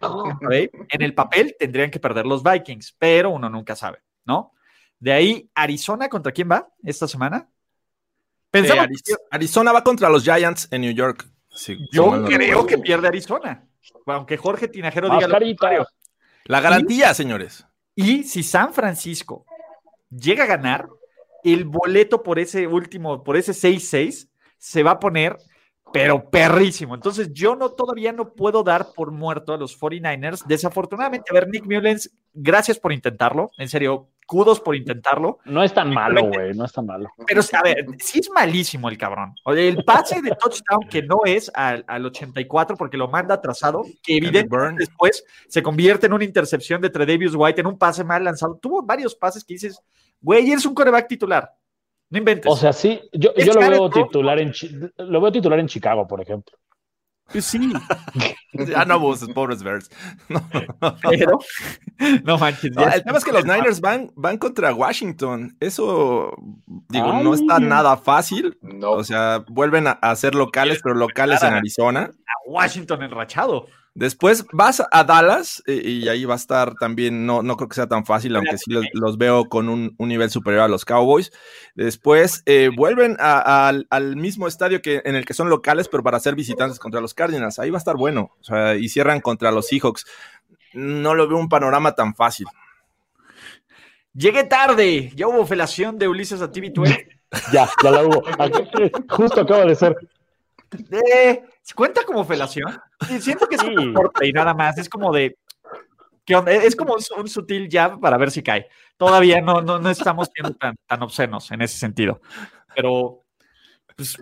En 0.51 1.03
el 1.03 1.15
papel 1.15 1.57
tendrían 1.59 1.91
que 1.91 1.99
perder 1.99 2.27
los 2.27 2.43
Vikings, 2.43 2.95
pero 2.99 3.31
uno 3.31 3.49
nunca 3.49 3.75
sabe, 3.75 3.99
¿no? 4.27 4.53
De 4.99 5.11
ahí, 5.13 5.51
Arizona, 5.55 6.09
¿contra 6.11 6.33
quién 6.33 6.51
va 6.51 6.69
esta 6.85 7.09
semana? 7.09 7.49
Eh, 8.53 8.63
Ariz- 8.63 9.17
Arizona 9.31 9.73
va 9.73 9.83
contra 9.83 10.09
los 10.11 10.23
Giants 10.23 10.69
en 10.71 10.83
New 10.83 10.93
York. 10.93 11.27
Sí, 11.49 11.79
Yo 11.93 12.15
no 12.17 12.27
creo 12.27 12.39
recuerdo. 12.39 12.67
que 12.67 12.79
pierde 12.79 13.09
Arizona. 13.09 13.67
Aunque 14.07 14.37
Jorge 14.37 14.69
Tinajero 14.69 15.09
diga 15.09 15.27
lo. 15.29 15.87
La 16.45 16.61
garantía, 16.61 17.13
señores. 17.15 17.67
Y 17.95 18.25
si 18.25 18.43
San 18.43 18.75
Francisco 18.75 19.47
llega 20.11 20.45
a 20.45 20.47
ganar, 20.47 20.89
el 21.43 21.65
boleto 21.65 22.23
por 22.23 22.39
ese 22.39 22.67
último, 22.67 23.25
por 23.25 23.37
ese 23.39 23.53
6-6, 23.53 24.29
se 24.59 24.83
va 24.83 24.93
a 24.93 25.01
poner, 25.01 25.37
pero 25.93 26.29
perrísimo. 26.29 26.95
Entonces, 26.95 27.33
yo 27.33 27.57
no 27.57 27.71
todavía 27.71 28.13
no 28.13 28.33
puedo 28.33 28.63
dar 28.63 28.93
por 28.95 29.13
muerto 29.13 29.55
a 29.55 29.57
los 29.57 29.79
49ers. 29.79 30.45
Desafortunadamente, 30.47 31.31
a 31.31 31.35
ver, 31.35 31.49
Nick 31.49 31.65
Mullens, 31.65 32.11
gracias 32.35 32.79
por 32.79 32.93
intentarlo. 32.93 33.51
En 33.57 33.69
serio, 33.69 34.11
kudos 34.27 34.61
por 34.61 34.75
intentarlo. 34.75 35.39
No 35.45 35.63
es 35.63 35.73
tan 35.73 35.95
malo, 35.95 36.27
güey, 36.27 36.53
no 36.55 36.65
es 36.65 36.73
tan 36.73 36.87
malo. 36.87 37.09
Pero, 37.27 37.41
a 37.53 37.63
ver, 37.63 37.87
sí 37.99 38.19
es 38.19 38.31
malísimo 38.31 38.89
el 38.89 38.99
cabrón. 38.99 39.35
El 39.47 39.85
pase 39.85 40.21
de 40.21 40.31
touchdown 40.31 40.89
que 40.91 41.03
no 41.03 41.21
es 41.25 41.51
al, 41.55 41.85
al 41.87 42.05
84 42.07 42.77
porque 42.77 42.97
lo 42.97 43.09
manda 43.09 43.37
atrasado, 43.37 43.85
que 44.03 44.17
evidentemente 44.17 44.81
después 44.81 45.25
se 45.49 45.63
convierte 45.63 46.07
en 46.07 46.13
una 46.13 46.25
intercepción 46.25 46.81
de 46.81 46.91
Tredavious 46.91 47.35
White, 47.37 47.61
en 47.61 47.69
un 47.69 47.79
pase 47.79 48.05
mal 48.05 48.25
lanzado. 48.25 48.59
Tuvo 48.61 48.83
varios 48.83 49.15
pases 49.15 49.45
que 49.45 49.55
dices, 49.55 49.81
güey, 50.21 50.51
eres 50.51 50.67
un 50.67 50.75
coreback 50.75 51.09
titular. 51.09 51.53
No 52.11 52.19
inventes. 52.19 52.51
O 52.51 52.57
sea, 52.57 52.73
sí, 52.73 53.01
yo, 53.13 53.35
yo 53.35 53.53
lo 53.53 53.61
veo 53.61 53.91
titular 53.91 54.39
en 54.39 54.53
lo 54.99 55.21
veo 55.21 55.33
titular 55.33 55.59
en 55.59 55.67
Chicago, 55.67 56.07
por 56.07 56.21
ejemplo. 56.21 56.57
Pues 57.33 57.45
sí, 57.45 57.73
Ah, 58.77 58.85
no, 58.85 59.01
vos, 59.01 59.27
pobres 59.35 59.63
Bears. 59.63 59.91
No. 60.29 60.41
pero 61.11 61.39
no 62.25 62.39
manches. 62.39 62.71
No, 62.73 62.87
el 62.89 63.03
tema 63.03 63.19
es 63.19 63.25
que 63.25 63.33
los 63.33 63.45
Niners 63.45 63.81
van, 63.81 64.13
van 64.15 64.39
contra 64.39 64.73
Washington. 64.73 65.57
Eso, 65.61 66.33
digo, 66.89 67.13
no 67.23 67.35
está 67.35 67.59
nada 67.59 67.97
fácil. 67.97 68.57
No. 68.63 68.93
O 68.93 69.05
sea, 69.05 69.45
vuelven 69.49 69.89
a, 69.89 69.93
a 69.93 70.15
ser 70.17 70.35
locales, 70.35 70.81
pero 70.83 70.95
locales 70.95 71.43
en 71.43 71.55
Arizona. 71.55 72.11
a 72.13 72.51
Washington 72.51 73.03
enrachado. 73.03 73.67
Después 73.99 74.45
vas 74.53 74.83
a 74.91 75.05
Dallas 75.05 75.63
eh, 75.67 75.81
y 75.83 76.09
ahí 76.09 76.27
va 76.27 76.35
a 76.35 76.37
estar 76.37 76.75
también, 76.75 77.25
no, 77.25 77.43
no 77.43 77.57
creo 77.57 77.69
que 77.69 77.77
sea 77.77 77.87
tan 77.87 78.05
fácil, 78.05 78.37
aunque 78.37 78.59
sí 78.59 78.71
los, 78.71 78.85
los 78.93 79.17
veo 79.17 79.47
con 79.49 79.71
un, 79.71 79.95
un 79.97 80.09
nivel 80.09 80.29
superior 80.31 80.63
a 80.65 80.69
los 80.69 80.85
Cowboys. 80.85 81.33
Después 81.75 82.43
eh, 82.45 82.69
vuelven 82.77 83.17
a- 83.19 83.69
al- 83.69 83.87
al 83.89 84.17
mismo 84.17 84.47
estadio 84.49 84.83
que, 84.83 85.01
en 85.07 85.17
el 85.17 85.25
que 85.25 85.33
son 85.33 85.49
locales, 85.49 85.89
pero 85.89 86.03
para 86.03 86.21
ser 86.21 86.35
visitantes 86.35 86.79
contra 86.79 87.01
los 87.01 87.15
Cardinals. 87.15 87.59
Ahí 87.59 87.71
va 87.71 87.79
a 87.79 87.85
estar 87.85 87.97
bueno. 87.97 88.33
O 88.39 88.45
sea, 88.45 88.77
y 88.77 88.89
cierran 88.91 89.21
contra 89.23 89.51
los 89.51 89.67
Seahawks. 89.67 90.05
No 90.75 91.15
lo 91.15 91.27
veo 91.27 91.39
un 91.39 91.49
panorama 91.49 91.95
tan 91.95 92.15
fácil. 92.15 92.47
Llegué 94.13 94.45
tarde. 94.45 95.11
Ya 95.15 95.27
hubo 95.29 95.47
felación 95.47 95.99
de 95.99 96.09
Ulises 96.09 96.43
a 96.43 96.51
TV12. 96.53 97.09
Ya, 97.53 97.69
ya 97.83 97.91
la 97.91 98.03
hubo. 98.05 98.23
Aquí- 98.39 98.91
Justo 99.11 99.41
acaba 99.41 99.65
de 99.65 99.75
ser. 99.75 99.97
Eh, 100.91 101.43
¿Cuenta 101.75 102.05
como 102.05 102.25
felación? 102.25 102.79
Sí, 103.09 103.21
siento 103.21 103.47
que 103.49 103.57
es 103.57 103.61
Sí. 103.61 103.93
corte 103.95 104.29
y 104.29 104.33
nada 104.33 104.55
más. 104.55 104.79
Es 104.79 104.89
como 104.89 105.13
de. 105.13 105.37
¿qué 106.25 106.35
onda? 106.37 106.53
Es 106.53 106.75
como 106.77 106.95
un, 106.95 107.01
un 107.21 107.29
sutil 107.29 107.69
jab 107.71 108.01
para 108.01 108.17
ver 108.19 108.31
si 108.31 108.43
cae. 108.43 108.69
Todavía 108.97 109.41
no, 109.41 109.61
no, 109.61 109.79
no 109.79 109.91
estamos 109.91 110.29
siendo 110.35 110.55
tan, 110.57 110.75
tan 110.87 111.03
obscenos 111.03 111.51
en 111.51 111.63
ese 111.63 111.79
sentido. 111.79 112.21
Pero. 112.75 113.23
Pues, 113.97 114.17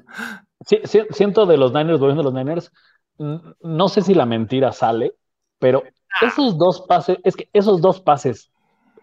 Sí, 0.66 0.80
sí, 0.84 1.02
siento 1.10 1.44
de 1.44 1.58
los 1.58 1.74
Niners, 1.74 1.98
volviendo 2.00 2.22
a 2.22 2.24
los 2.24 2.32
Niners, 2.32 2.72
no 3.18 3.88
sé 3.88 4.00
si 4.00 4.14
la 4.14 4.24
mentira 4.24 4.72
sale, 4.72 5.14
pero 5.58 5.82
esos 6.22 6.56
dos 6.56 6.86
pases, 6.88 7.18
es 7.22 7.36
que 7.36 7.50
esos 7.52 7.82
dos 7.82 8.00
pases 8.00 8.50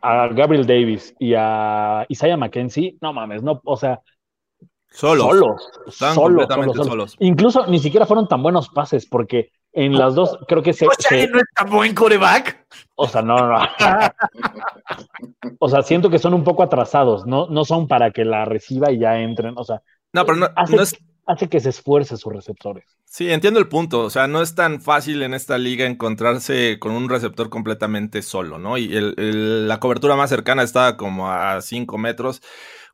a 0.01 0.27
Gabriel 0.29 0.65
Davis 0.65 1.13
y 1.19 1.35
a 1.37 2.05
Isaiah 2.09 2.35
McKenzie, 2.35 2.97
no 2.99 3.13
mames, 3.13 3.43
no, 3.43 3.61
o 3.63 3.77
sea, 3.77 4.01
Solos. 4.91 5.27
solos, 5.27 5.61
solos, 5.89 6.15
completamente 6.15 6.73
solos, 6.73 6.87
solos. 6.87 7.15
Incluso 7.19 7.65
ni 7.67 7.79
siquiera 7.79 8.05
fueron 8.05 8.27
tan 8.27 8.43
buenos 8.43 8.69
pases, 8.69 9.05
porque 9.05 9.51
en 9.73 9.97
las 9.97 10.15
dos 10.15 10.37
creo 10.47 10.61
que 10.61 10.73
se, 10.73 10.85
Josh 10.85 10.95
se- 10.99 11.15
Allen 11.15 11.31
no 11.31 11.37
es 11.39 11.45
tan 11.55 11.69
buen 11.69 11.95
coreback. 11.95 12.65
o 12.95 13.07
sea, 13.07 13.21
no, 13.21 13.35
no. 13.37 13.57
O 15.59 15.69
sea, 15.69 15.81
siento 15.83 16.09
que 16.09 16.19
son 16.19 16.33
un 16.33 16.43
poco 16.43 16.63
atrasados, 16.63 17.25
no, 17.25 17.47
no 17.47 17.65
son 17.65 17.87
para 17.87 18.11
que 18.11 18.25
la 18.25 18.45
reciba 18.45 18.91
y 18.91 18.99
ya 18.99 19.19
entren, 19.19 19.53
o 19.57 19.63
sea, 19.63 19.81
No, 20.13 20.25
pero 20.25 20.37
no, 20.37 20.47
hace, 20.55 20.75
no 20.75 20.81
es, 20.81 20.95
hace 21.25 21.49
que 21.49 21.59
se 21.59 21.69
esfuerce 21.69 22.17
sus 22.17 22.33
receptores. 22.33 22.85
Sí, 23.05 23.29
entiendo 23.31 23.59
el 23.59 23.67
punto. 23.67 24.01
O 24.05 24.09
sea, 24.09 24.27
no 24.27 24.41
es 24.41 24.55
tan 24.55 24.81
fácil 24.81 25.21
en 25.23 25.33
esta 25.33 25.57
liga 25.57 25.85
encontrarse 25.85 26.77
con 26.79 26.93
un 26.93 27.09
receptor 27.09 27.49
completamente 27.49 28.21
solo, 28.21 28.57
¿no? 28.57 28.77
Y 28.77 28.95
el- 28.95 29.15
el- 29.17 29.67
la 29.67 29.79
cobertura 29.79 30.15
más 30.15 30.29
cercana 30.29 30.63
está 30.63 30.95
como 30.97 31.29
a 31.29 31.61
5 31.61 31.97
metros 31.97 32.41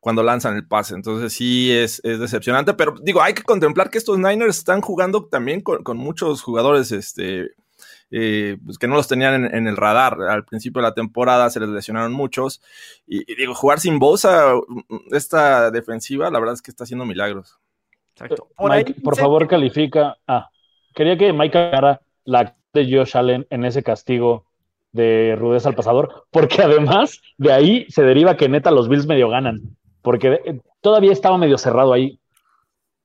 cuando 0.00 0.22
lanzan 0.22 0.56
el 0.56 0.66
pase. 0.66 0.94
Entonces 0.94 1.32
sí 1.32 1.72
es, 1.72 2.00
es 2.04 2.20
decepcionante. 2.20 2.74
Pero 2.74 2.94
digo, 3.02 3.22
hay 3.22 3.34
que 3.34 3.42
contemplar 3.42 3.90
que 3.90 3.98
estos 3.98 4.18
Niners 4.18 4.58
están 4.58 4.80
jugando 4.80 5.24
también 5.26 5.60
con, 5.60 5.82
con 5.82 5.96
muchos 5.96 6.42
jugadores 6.42 6.92
este, 6.92 7.50
eh, 8.10 8.56
pues 8.64 8.78
que 8.78 8.88
no 8.88 8.94
los 8.94 9.08
tenían 9.08 9.44
en, 9.46 9.54
en 9.54 9.66
el 9.66 9.76
radar. 9.76 10.20
Al 10.28 10.44
principio 10.44 10.80
de 10.82 10.88
la 10.88 10.94
temporada 10.94 11.50
se 11.50 11.60
les 11.60 11.68
lesionaron 11.68 12.12
muchos. 12.12 12.60
Y, 13.06 13.30
y 13.30 13.36
digo, 13.36 13.54
jugar 13.54 13.80
sin 13.80 13.98
Bosa, 13.98 14.52
esta 15.12 15.70
defensiva, 15.70 16.30
la 16.30 16.38
verdad 16.38 16.54
es 16.54 16.62
que 16.62 16.70
está 16.70 16.84
haciendo 16.84 17.04
milagros. 17.04 17.58
Exacto. 18.14 18.48
Mike, 18.58 18.96
por 19.02 19.14
se- 19.14 19.20
favor, 19.20 19.46
califica. 19.46 20.16
Ah, 20.26 20.48
quería 20.94 21.16
que 21.16 21.32
Mike 21.32 21.56
haga 21.58 22.00
la 22.24 22.56
de 22.74 22.84
Josh 22.96 23.16
Allen 23.16 23.46
en 23.50 23.64
ese 23.64 23.82
castigo 23.82 24.44
de 24.92 25.36
rudeza 25.38 25.68
al 25.68 25.74
pasador, 25.74 26.26
porque 26.30 26.62
además 26.62 27.20
de 27.36 27.52
ahí 27.52 27.86
se 27.90 28.02
deriva 28.02 28.36
que 28.36 28.48
neta 28.48 28.70
los 28.70 28.88
Bills 28.88 29.06
medio 29.06 29.28
ganan, 29.28 29.76
porque 30.08 30.40
eh, 30.46 30.58
todavía 30.80 31.12
estaba 31.12 31.36
medio 31.36 31.58
cerrado 31.58 31.92
ahí. 31.92 32.18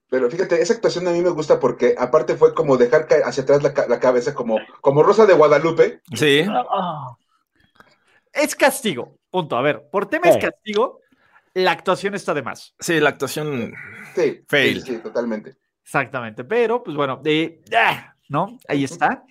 Pero 0.09 0.31
fíjate, 0.31 0.61
esa 0.61 0.73
actuación 0.73 1.05
a 1.05 1.11
mí 1.11 1.21
me 1.21 1.31
gusta 1.31 1.59
porque 1.59 1.95
aparte 1.99 2.37
fue 2.37 2.53
como 2.53 2.77
dejar 2.77 3.07
caer 3.07 3.23
hacia 3.25 3.43
atrás 3.43 3.61
la, 3.61 3.73
ca- 3.73 3.87
la 3.89 3.99
cabeza, 3.99 4.33
como, 4.33 4.57
como 4.79 5.03
Rosa 5.03 5.25
de 5.25 5.33
Guadalupe. 5.33 5.99
Sí. 6.13 6.45
Es 8.31 8.55
castigo. 8.55 9.17
Punto. 9.29 9.57
A 9.57 9.61
ver, 9.61 9.89
por 9.91 10.05
tema 10.05 10.29
es 10.29 10.37
castigo, 10.37 11.01
la 11.55 11.71
actuación 11.73 12.15
está 12.15 12.33
de 12.33 12.41
más. 12.41 12.73
Sí, 12.79 13.01
la 13.01 13.09
actuación. 13.09 13.73
Sí, 14.15 14.41
Fail. 14.47 14.81
sí, 14.81 14.93
sí, 14.93 14.97
totalmente. 14.99 15.57
Exactamente. 15.83 16.45
Pero, 16.45 16.81
pues 16.83 16.95
bueno, 16.95 17.17
de, 17.21 17.61
ah, 17.75 18.13
¿no? 18.29 18.57
Ahí 18.69 18.85
está. 18.85 19.25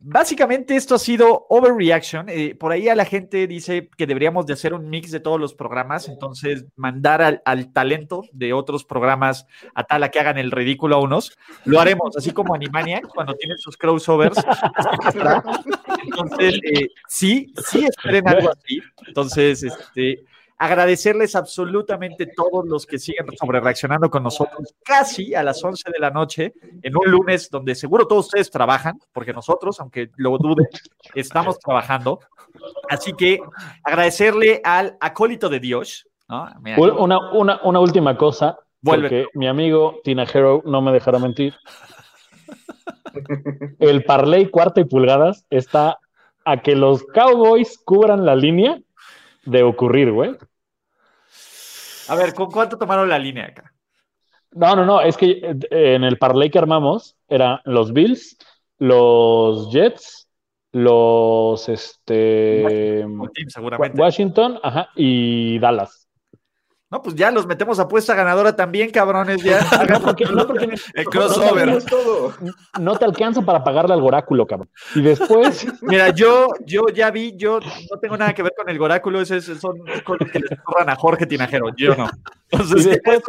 Básicamente 0.00 0.74
esto 0.76 0.94
ha 0.94 0.98
sido 0.98 1.46
Overreaction. 1.48 2.28
Eh, 2.28 2.54
por 2.54 2.72
ahí 2.72 2.88
a 2.88 2.94
la 2.94 3.04
gente 3.04 3.46
dice 3.46 3.88
que 3.96 4.06
deberíamos 4.06 4.46
de 4.46 4.54
hacer 4.54 4.74
un 4.74 4.88
mix 4.88 5.10
de 5.10 5.20
todos 5.20 5.38
los 5.38 5.54
programas, 5.54 6.08
entonces 6.08 6.64
mandar 6.76 7.42
al, 7.44 7.72
talento 7.72 8.22
de 8.32 8.52
otros 8.52 8.84
programas 8.84 9.46
a 9.74 9.84
tal 9.84 10.02
a 10.02 10.08
que 10.10 10.18
hagan 10.18 10.38
el 10.38 10.50
ridículo 10.50 10.96
a 10.96 11.00
unos. 11.00 11.36
Lo 11.64 11.80
haremos, 11.80 12.16
así 12.16 12.32
como 12.32 12.54
Animania, 12.54 13.02
cuando 13.14 13.34
tienen 13.34 13.58
sus 13.58 13.76
crossovers. 13.76 14.38
Entonces, 16.04 16.54
eh, 16.64 16.88
sí, 17.06 17.52
sí 17.66 17.84
esperen 17.84 18.26
algo 18.26 18.50
así. 18.50 18.80
Entonces, 19.06 19.62
este, 19.62 20.24
agradecerles 20.60 21.34
absolutamente 21.36 22.26
todos 22.26 22.66
los 22.68 22.84
que 22.84 22.98
siguen 22.98 23.24
sobre 23.40 23.60
reaccionando 23.60 24.10
con 24.10 24.22
nosotros 24.22 24.74
casi 24.84 25.34
a 25.34 25.42
las 25.42 25.64
11 25.64 25.90
de 25.90 25.98
la 25.98 26.10
noche 26.10 26.52
en 26.82 26.94
un 26.98 27.10
lunes 27.10 27.48
donde 27.50 27.74
seguro 27.74 28.06
todos 28.06 28.26
ustedes 28.26 28.50
trabajan, 28.50 29.00
porque 29.10 29.32
nosotros, 29.32 29.80
aunque 29.80 30.10
lo 30.16 30.36
duden, 30.36 30.66
estamos 31.14 31.58
trabajando. 31.58 32.20
Así 32.90 33.14
que 33.14 33.40
agradecerle 33.82 34.60
al 34.62 34.98
acólito 35.00 35.48
de 35.48 35.60
Dios. 35.60 36.06
una, 36.28 37.18
una, 37.32 37.60
una, 37.62 37.80
última 37.80 38.18
cosa, 38.18 38.58
porque 38.82 39.28
mi 39.32 39.48
amigo 39.48 40.00
Tina 40.04 40.24
Hero 40.24 40.62
no 40.66 40.82
me 40.82 40.92
dejará 40.92 41.18
mentir. 41.18 41.54
El 43.78 44.04
parlay 44.04 44.50
cuarta 44.50 44.82
y 44.82 44.84
pulgadas 44.84 45.46
está 45.48 45.98
a 46.44 46.60
que 46.60 46.76
los 46.76 47.02
Cowboys 47.14 47.80
cubran 47.82 48.26
la 48.26 48.36
línea 48.36 48.78
de 49.46 49.62
ocurrir, 49.62 50.12
güey. 50.12 50.36
A 52.10 52.16
ver, 52.16 52.34
¿con 52.34 52.50
cuánto 52.50 52.76
tomaron 52.76 53.08
la 53.08 53.20
línea 53.20 53.46
acá? 53.46 53.72
No, 54.50 54.74
no, 54.74 54.84
no, 54.84 55.00
es 55.00 55.16
que 55.16 55.30
eh, 55.30 55.94
en 55.94 56.02
el 56.02 56.18
parlay 56.18 56.50
que 56.50 56.58
armamos 56.58 57.16
eran 57.28 57.60
los 57.64 57.92
Bills, 57.92 58.36
los 58.78 59.70
Jets, 59.70 60.28
los 60.72 61.68
este 61.68 63.04
Washington, 63.94 64.58
ajá, 64.60 64.88
y 64.96 65.60
Dallas. 65.60 65.99
No, 66.90 67.00
pues 67.02 67.14
ya 67.14 67.30
los 67.30 67.46
metemos 67.46 67.78
a 67.78 67.86
puesta 67.86 68.16
ganadora 68.16 68.56
también, 68.56 68.90
cabrones. 68.90 69.42
Ya. 69.42 69.60
No, 69.90 70.00
porque, 70.00 70.24
no, 70.24 70.46
porque 70.46 70.68
el 70.94 71.04
crossover. 71.04 71.82
No, 72.80 72.96
te 72.96 73.04
alcanza 73.04 73.42
para 73.42 73.62
pagarle 73.62 73.94
al 73.94 74.00
Goráculo, 74.00 74.46
cabrón. 74.46 74.68
Y 74.94 75.02
después. 75.02 75.66
Mira, 75.82 76.10
yo, 76.10 76.48
yo 76.66 76.86
ya 76.92 77.10
vi, 77.10 77.36
yo 77.36 77.60
no 77.60 77.98
tengo 78.00 78.16
nada 78.16 78.34
que 78.34 78.42
ver 78.42 78.52
con 78.56 78.68
el 78.68 78.78
Goráculo, 78.78 79.20
esos 79.20 79.44
son 79.44 79.78
con 80.04 80.18
los 80.18 80.30
que 80.30 80.40
le 80.40 80.56
corran 80.64 80.90
a 80.90 80.96
Jorge 80.96 81.26
Tinajero, 81.26 81.74
yo 81.76 81.94
no. 81.94 82.10
Entonces, 82.50 82.84
después, 82.84 83.22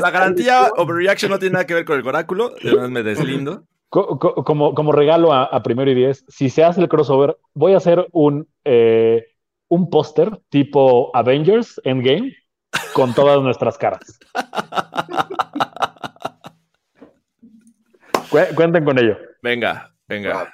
la 0.00 0.10
garantía 0.10 0.70
Overreaction 0.76 1.30
no 1.30 1.38
tiene 1.38 1.54
nada 1.54 1.66
que 1.66 1.74
ver 1.74 1.84
con 1.84 1.96
el 1.96 2.02
Goráculo, 2.02 2.56
yo 2.58 2.88
me 2.88 3.02
deslindo. 3.02 3.64
Como, 3.88 4.74
como 4.74 4.92
regalo 4.92 5.32
a, 5.32 5.62
primero 5.62 5.90
y 5.90 5.94
diez, 5.94 6.24
si 6.28 6.50
se 6.50 6.64
hace 6.64 6.82
el 6.82 6.88
crossover, 6.88 7.38
voy 7.54 7.72
a 7.72 7.78
hacer 7.78 8.06
un, 8.12 8.46
eh, 8.64 9.24
un 9.68 9.88
póster 9.88 10.38
tipo 10.50 11.10
Avengers 11.14 11.80
Endgame 11.84 12.34
con 12.96 13.12
todas 13.12 13.42
nuestras 13.42 13.76
caras. 13.76 14.18
Cuenten 18.54 18.86
con 18.86 18.98
ello. 18.98 19.18
Venga, 19.42 19.92
venga. 20.08 20.50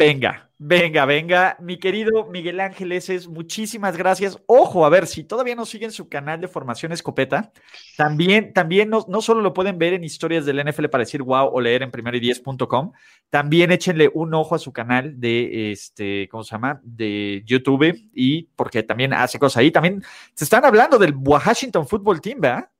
Venga, 0.00 0.50
venga, 0.56 1.04
venga. 1.04 1.56
Mi 1.60 1.78
querido 1.78 2.24
Miguel 2.24 2.60
Ángeles, 2.60 3.10
es 3.10 3.28
muchísimas 3.28 3.98
gracias. 3.98 4.38
Ojo, 4.46 4.86
a 4.86 4.88
ver, 4.88 5.06
si 5.06 5.24
todavía 5.24 5.54
no 5.54 5.66
siguen 5.66 5.92
su 5.92 6.08
canal 6.08 6.40
de 6.40 6.48
Formación 6.48 6.92
Escopeta, 6.92 7.52
también, 7.98 8.54
también 8.54 8.88
no, 8.88 9.04
no 9.08 9.20
solo 9.20 9.42
lo 9.42 9.52
pueden 9.52 9.76
ver 9.76 9.92
en 9.92 10.02
historias 10.02 10.46
del 10.46 10.64
NFL 10.64 10.86
para 10.86 11.02
decir 11.02 11.22
wow 11.22 11.50
o 11.52 11.60
leer 11.60 11.82
en 11.82 11.90
primero 11.90 12.16
y 12.16 12.20
diez.com, 12.20 12.92
también 13.28 13.72
échenle 13.72 14.10
un 14.14 14.32
ojo 14.32 14.54
a 14.54 14.58
su 14.58 14.72
canal 14.72 15.20
de, 15.20 15.70
este, 15.72 16.30
¿cómo 16.30 16.44
se 16.44 16.52
llama? 16.52 16.80
De 16.82 17.42
YouTube 17.44 17.94
y 18.14 18.44
porque 18.56 18.82
también 18.82 19.12
hace 19.12 19.38
cosas 19.38 19.58
ahí. 19.58 19.70
También 19.70 20.02
se 20.32 20.44
están 20.44 20.64
hablando 20.64 20.96
del 20.96 21.12
Washington 21.14 21.86
Football 21.86 22.22
Team, 22.22 22.40
¿verdad? 22.40 22.70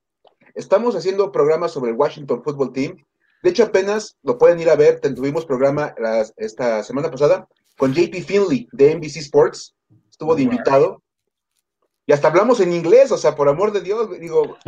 Estamos 0.54 0.96
haciendo 0.96 1.30
programas 1.30 1.72
sobre 1.72 1.90
el 1.90 1.98
Washington 1.98 2.42
Football 2.42 2.72
Team 2.72 3.04
de 3.42 3.50
hecho, 3.50 3.64
apenas 3.64 4.16
lo 4.22 4.38
pueden 4.38 4.60
ir 4.60 4.68
a 4.68 4.76
ver, 4.76 5.00
tuvimos 5.00 5.46
programa 5.46 5.94
esta 6.36 6.82
semana 6.82 7.10
pasada 7.10 7.48
con 7.78 7.94
JP 7.94 8.22
Finley 8.24 8.68
de 8.72 8.94
NBC 8.94 9.16
Sports, 9.16 9.74
estuvo 10.10 10.34
de 10.34 10.42
invitado, 10.42 11.02
y 12.06 12.12
hasta 12.12 12.28
hablamos 12.28 12.60
en 12.60 12.72
inglés, 12.72 13.10
o 13.12 13.16
sea, 13.16 13.34
por 13.34 13.48
amor 13.48 13.72
de 13.72 13.80
Dios, 13.80 14.10
digo, 14.20 14.58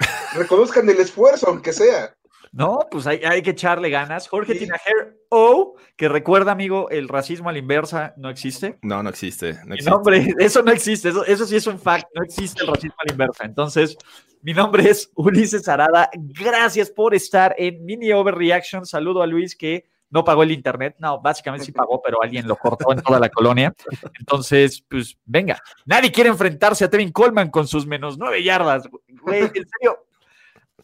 reconozcan 0.34 0.88
el 0.88 0.98
esfuerzo, 0.98 1.48
aunque 1.48 1.72
sea. 1.72 2.15
No, 2.56 2.86
pues 2.90 3.06
hay, 3.06 3.42
que 3.42 3.50
echarle 3.50 3.90
ganas. 3.90 4.28
Jorge 4.28 4.54
Tinajer, 4.54 5.20
o 5.28 5.76
que 5.94 6.08
recuerda, 6.08 6.52
amigo, 6.52 6.88
el 6.88 7.06
racismo 7.06 7.50
a 7.50 7.52
la 7.52 7.58
inversa 7.58 8.14
no 8.16 8.30
existe. 8.30 8.78
No, 8.80 9.02
no 9.02 9.10
existe. 9.10 9.58
No, 9.84 9.96
hombre, 9.96 10.34
eso 10.38 10.62
no 10.62 10.72
existe. 10.72 11.10
Eso, 11.10 11.22
eso 11.26 11.44
sí 11.44 11.56
es 11.56 11.66
un 11.66 11.78
fact. 11.78 12.08
No 12.14 12.22
existe 12.22 12.62
el 12.62 12.68
racismo 12.68 12.96
a 12.98 13.04
la 13.08 13.12
inversa. 13.12 13.44
Entonces, 13.44 13.98
mi 14.40 14.54
nombre 14.54 14.88
es 14.88 15.10
Ulises 15.16 15.68
Arada. 15.68 16.08
Gracias 16.14 16.90
por 16.90 17.14
estar 17.14 17.54
en 17.58 17.84
Mini 17.84 18.10
Overreaction. 18.12 18.86
Saludo 18.86 19.20
a 19.20 19.26
Luis 19.26 19.54
que 19.54 19.90
no 20.08 20.24
pagó 20.24 20.42
el 20.42 20.50
internet. 20.50 20.96
No, 20.98 21.20
básicamente 21.20 21.66
sí 21.66 21.72
pagó, 21.72 22.00
pero 22.02 22.22
alguien 22.22 22.48
lo 22.48 22.56
cortó 22.56 22.90
en 22.90 23.02
toda 23.02 23.20
la 23.20 23.28
colonia. 23.28 23.74
Entonces, 24.18 24.82
pues 24.88 25.18
venga. 25.26 25.60
Nadie 25.84 26.10
quiere 26.10 26.30
enfrentarse 26.30 26.86
a 26.86 26.88
Tevin 26.88 27.12
Coleman 27.12 27.50
con 27.50 27.68
sus 27.68 27.86
menos 27.86 28.16
nueve 28.16 28.42
yardas. 28.42 28.88
Güey, 29.20 29.42
en 29.42 29.68
serio. 29.68 30.06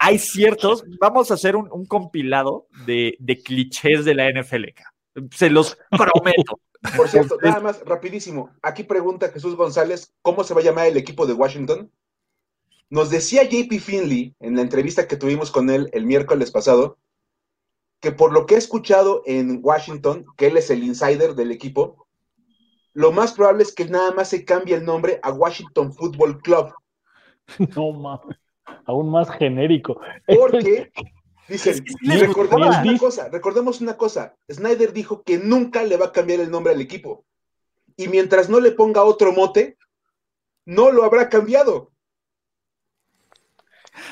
Hay 0.04 0.18
ciertos, 0.18 0.84
vamos 1.00 1.30
a 1.30 1.34
hacer 1.34 1.54
un, 1.54 1.86
compilado 1.86 2.66
de, 2.86 3.16
clichés 3.44 4.04
de 4.04 4.16
la 4.16 4.28
NFL. 4.32 4.64
Se 5.30 5.48
los 5.48 5.78
prometo. 5.90 6.58
Por 6.96 7.06
cierto, 7.06 7.36
nada 7.40 7.60
más, 7.60 7.84
rapidísimo. 7.84 8.50
Aquí 8.62 8.82
pregunta 8.82 9.28
Jesús 9.28 9.54
González, 9.54 10.12
¿cómo 10.20 10.42
se 10.42 10.54
va 10.54 10.60
a 10.60 10.64
llamar 10.64 10.88
el 10.88 10.96
equipo 10.96 11.24
de 11.24 11.34
Washington? 11.34 11.92
Nos 12.90 13.10
decía 13.10 13.44
JP 13.44 13.78
Finley 13.78 14.34
en 14.40 14.56
la 14.56 14.62
entrevista 14.62 15.06
que 15.06 15.16
tuvimos 15.16 15.52
con 15.52 15.70
él 15.70 15.88
el 15.92 16.04
miércoles 16.04 16.50
pasado, 16.50 16.98
que 18.00 18.10
por 18.10 18.32
lo 18.32 18.46
que 18.46 18.56
he 18.56 18.58
escuchado 18.58 19.22
en 19.24 19.60
Washington, 19.62 20.26
que 20.36 20.48
él 20.48 20.56
es 20.56 20.68
el 20.70 20.82
insider 20.82 21.36
del 21.36 21.52
equipo, 21.52 22.08
lo 22.92 23.12
más 23.12 23.34
probable 23.34 23.62
es 23.62 23.72
que 23.72 23.84
nada 23.84 24.10
más 24.10 24.30
se 24.30 24.44
cambie 24.44 24.74
el 24.74 24.84
nombre 24.84 25.20
a 25.22 25.30
Washington 25.30 25.92
Football 25.92 26.42
Club. 26.42 26.74
No 27.76 27.92
mames, 27.92 28.41
aún 28.86 29.10
más 29.10 29.30
genérico. 29.30 30.00
Porque, 30.26 30.92
dicen, 31.48 31.84
recordemos 32.20 32.76
una 32.82 32.98
cosa, 32.98 33.28
recordemos 33.28 33.80
una 33.80 33.96
cosa, 33.96 34.36
Snyder 34.50 34.92
dijo 34.92 35.22
que 35.22 35.38
nunca 35.38 35.82
le 35.84 35.96
va 35.96 36.06
a 36.06 36.12
cambiar 36.12 36.40
el 36.40 36.50
nombre 36.50 36.72
al 36.72 36.80
equipo. 36.80 37.24
Y 37.96 38.08
mientras 38.08 38.48
no 38.48 38.60
le 38.60 38.72
ponga 38.72 39.04
otro 39.04 39.32
mote, 39.32 39.76
no 40.64 40.90
lo 40.90 41.04
habrá 41.04 41.28
cambiado. 41.28 41.92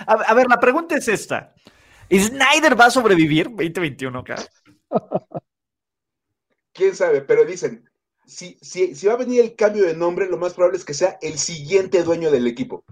A, 0.07 0.35
ver, 0.35 0.47
la 0.49 0.61
pregunta 0.61 0.97
es 0.97 1.09
esta. 1.09 1.55
¿Snyder 2.13 2.79
va 2.79 2.87
a 2.87 2.91
sobrevivir 2.91 3.47
2021 3.47 4.19
acá? 4.19 4.37
Quién 6.73 6.95
sabe, 6.95 7.23
pero 7.23 7.45
dicen, 7.45 7.89
si, 8.27 8.59
si, 8.61 8.95
si 8.95 9.07
va 9.07 9.15
a 9.15 9.19
venir 9.19 9.41
el 9.41 9.57
cambio 9.57 9.85
de 9.85 9.97
nombre, 9.97 10.27
lo 10.27 10.37
más 10.37 10.55
probable 10.55 10.79
es 10.79 10.85
que 10.85 10.95
sea 10.95 11.19
el 11.23 11.39
siguiente 11.39 12.03
dueño 12.03 12.31
del 12.31 12.47
equipo. 12.47 12.85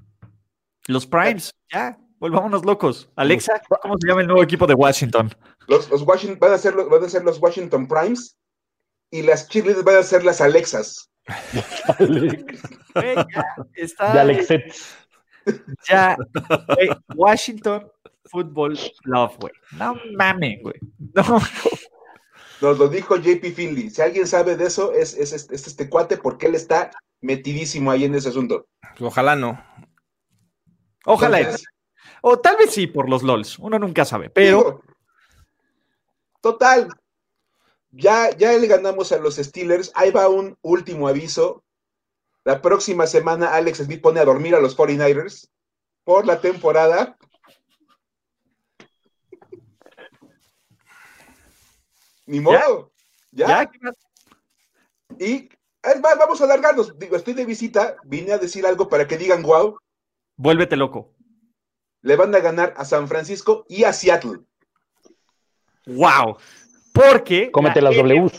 Los 0.88 1.06
Primes, 1.06 1.54
ya, 1.70 1.98
volvámonos 2.18 2.64
locos. 2.64 3.10
Alexa, 3.14 3.60
¿cómo 3.82 3.94
se 4.00 4.08
llama 4.08 4.22
el 4.22 4.26
nuevo 4.26 4.42
equipo 4.42 4.66
de 4.66 4.72
Washington? 4.72 5.30
Los, 5.66 5.90
Washington 5.90 6.38
van 6.40 6.52
a, 6.52 6.58
ser, 6.58 6.74
van 6.74 7.04
a 7.04 7.08
ser 7.10 7.24
los 7.24 7.38
Washington 7.38 7.86
Primes 7.86 8.38
y 9.10 9.20
las 9.20 9.48
cheerleaders 9.48 9.84
van 9.84 9.96
a 9.96 10.02
ser 10.02 10.24
las 10.24 10.40
Alexas. 10.40 11.10
está, 13.74 14.12
de 14.14 14.20
Alexet. 14.20 14.74
Ya, 15.88 16.16
Washington 17.14 17.86
Football 18.24 18.78
Club, 19.02 19.30
güey. 19.40 19.52
No 19.72 19.94
mames, 20.16 20.62
güey. 20.62 20.76
No. 21.14 21.40
Nos 22.62 22.78
lo 22.78 22.88
dijo 22.88 23.16
JP 23.16 23.44
Finley. 23.54 23.90
Si 23.90 24.00
alguien 24.00 24.26
sabe 24.26 24.56
de 24.56 24.66
eso, 24.66 24.92
es, 24.94 25.14
es, 25.14 25.50
este 25.50 25.90
cuate 25.90 26.16
porque 26.16 26.46
él 26.46 26.54
está 26.54 26.90
metidísimo 27.20 27.90
ahí 27.90 28.04
en 28.04 28.14
ese 28.14 28.30
asunto. 28.30 28.66
Ojalá 29.00 29.36
no. 29.36 29.62
Ojalá. 31.08 31.56
o 32.20 32.38
tal 32.38 32.56
vez 32.56 32.70
sí 32.70 32.86
por 32.86 33.08
los 33.08 33.22
LOLs. 33.22 33.58
Uno 33.58 33.78
nunca 33.78 34.04
sabe, 34.04 34.30
pero. 34.30 34.82
total. 36.40 36.88
Ya, 37.90 38.30
ya 38.36 38.52
le 38.52 38.66
ganamos 38.66 39.10
a 39.12 39.18
los 39.18 39.36
Steelers. 39.36 39.90
Ahí 39.94 40.10
va 40.10 40.28
un 40.28 40.56
último 40.60 41.08
aviso. 41.08 41.64
La 42.44 42.60
próxima 42.60 43.06
semana 43.06 43.54
Alex 43.54 43.78
Smith 43.78 44.02
pone 44.02 44.20
a 44.20 44.24
dormir 44.24 44.54
a 44.54 44.60
los 44.60 44.76
49ers 44.76 45.48
por 46.04 46.26
la 46.26 46.40
temporada. 46.40 47.16
Ni 52.26 52.40
modo. 52.40 52.92
¿Ya? 53.32 53.70
Y 55.18 55.48
vamos 56.00 56.40
a 56.40 56.44
alargarnos. 56.44 56.98
Digo, 56.98 57.16
estoy 57.16 57.32
de 57.32 57.46
visita, 57.46 57.96
vine 58.04 58.32
a 58.32 58.38
decir 58.38 58.66
algo 58.66 58.88
para 58.88 59.08
que 59.08 59.16
digan 59.16 59.42
wow. 59.42 59.78
Vuélvete 60.38 60.76
loco. 60.76 61.14
Le 62.02 62.16
van 62.16 62.34
a 62.34 62.38
ganar 62.38 62.72
a 62.76 62.84
San 62.84 63.08
Francisco 63.08 63.66
y 63.68 63.84
a 63.84 63.92
Seattle. 63.92 64.38
Wow. 65.86 66.38
Porque. 66.92 67.50
Cómete 67.50 67.82
las 67.82 67.96
W. 67.96 68.30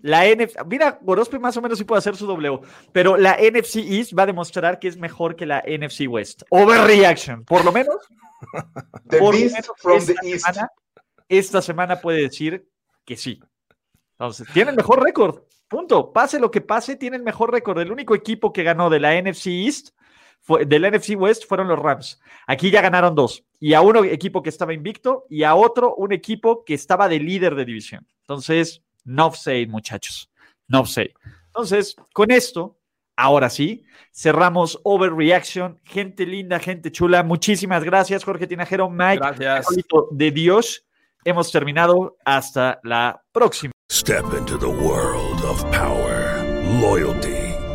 la 0.00 0.24
NFC, 0.26 0.64
mira, 0.66 0.98
Gorospe 1.02 1.38
más 1.38 1.56
o 1.58 1.62
menos 1.62 1.78
sí 1.78 1.84
puede 1.84 1.98
hacer 1.98 2.16
su 2.16 2.26
W, 2.26 2.60
pero 2.92 3.18
la 3.18 3.36
NFC 3.36 3.76
East 3.76 4.12
va 4.18 4.22
a 4.22 4.26
demostrar 4.26 4.78
que 4.78 4.88
es 4.88 4.96
mejor 4.96 5.36
que 5.36 5.44
la 5.44 5.62
NFC 5.66 6.08
West. 6.08 6.42
Overreaction, 6.48 7.44
por 7.44 7.64
lo 7.64 7.72
menos. 7.72 7.96
The 9.08 9.18
from 9.76 10.04
the 10.04 10.14
East. 10.22 10.46
esta 11.28 11.60
semana 11.60 12.00
puede 12.00 12.22
decir 12.22 12.66
que 13.04 13.16
sí. 13.16 13.40
Entonces, 14.12 14.48
tienen 14.54 14.74
mejor 14.74 15.02
récord. 15.02 15.42
Punto. 15.68 16.12
Pase 16.12 16.40
lo 16.40 16.50
que 16.50 16.60
pase, 16.60 16.96
tienen 16.96 17.22
mejor 17.22 17.52
récord. 17.52 17.78
El 17.78 17.92
único 17.92 18.14
equipo 18.14 18.52
que 18.52 18.62
ganó 18.62 18.90
de 18.90 19.00
la 19.00 19.20
NFC 19.20 19.46
East, 19.46 19.90
fue, 20.40 20.64
del 20.64 20.90
NFC 20.90 21.10
West, 21.16 21.44
fueron 21.46 21.68
los 21.68 21.78
Rams. 21.78 22.20
Aquí 22.46 22.70
ya 22.70 22.80
ganaron 22.82 23.14
dos. 23.14 23.44
Y 23.58 23.74
a 23.74 23.80
uno 23.80 24.04
equipo 24.04 24.42
que 24.42 24.48
estaba 24.48 24.72
invicto 24.72 25.26
y 25.28 25.42
a 25.42 25.54
otro 25.54 25.94
un 25.94 26.12
equipo 26.12 26.64
que 26.64 26.74
estaba 26.74 27.08
de 27.08 27.20
líder 27.20 27.54
de 27.54 27.64
división. 27.64 28.06
Entonces, 28.22 28.82
no 29.04 29.32
say, 29.32 29.66
muchachos. 29.66 30.30
No 30.68 30.86
say. 30.86 31.12
Entonces, 31.46 31.96
con 32.12 32.30
esto, 32.30 32.78
ahora 33.16 33.50
sí, 33.50 33.84
cerramos 34.12 34.80
Overreaction. 34.84 35.80
Gente 35.84 36.26
linda, 36.26 36.58
gente 36.58 36.90
chula. 36.92 37.22
Muchísimas 37.22 37.84
gracias, 37.84 38.24
Jorge 38.24 38.46
Tinajero, 38.46 38.88
Mike. 38.88 39.18
Gracias. 39.36 39.66
De 40.12 40.30
Dios. 40.30 40.86
Hemos 41.24 41.52
terminado. 41.52 42.16
Hasta 42.24 42.80
la 42.82 43.22
próxima. 43.32 43.72
Step 43.90 44.24
into 44.38 44.56
the 44.56 44.68
world 44.68 45.44
of 45.44 45.62
power, 45.72 46.44
loyalty, 46.80 47.39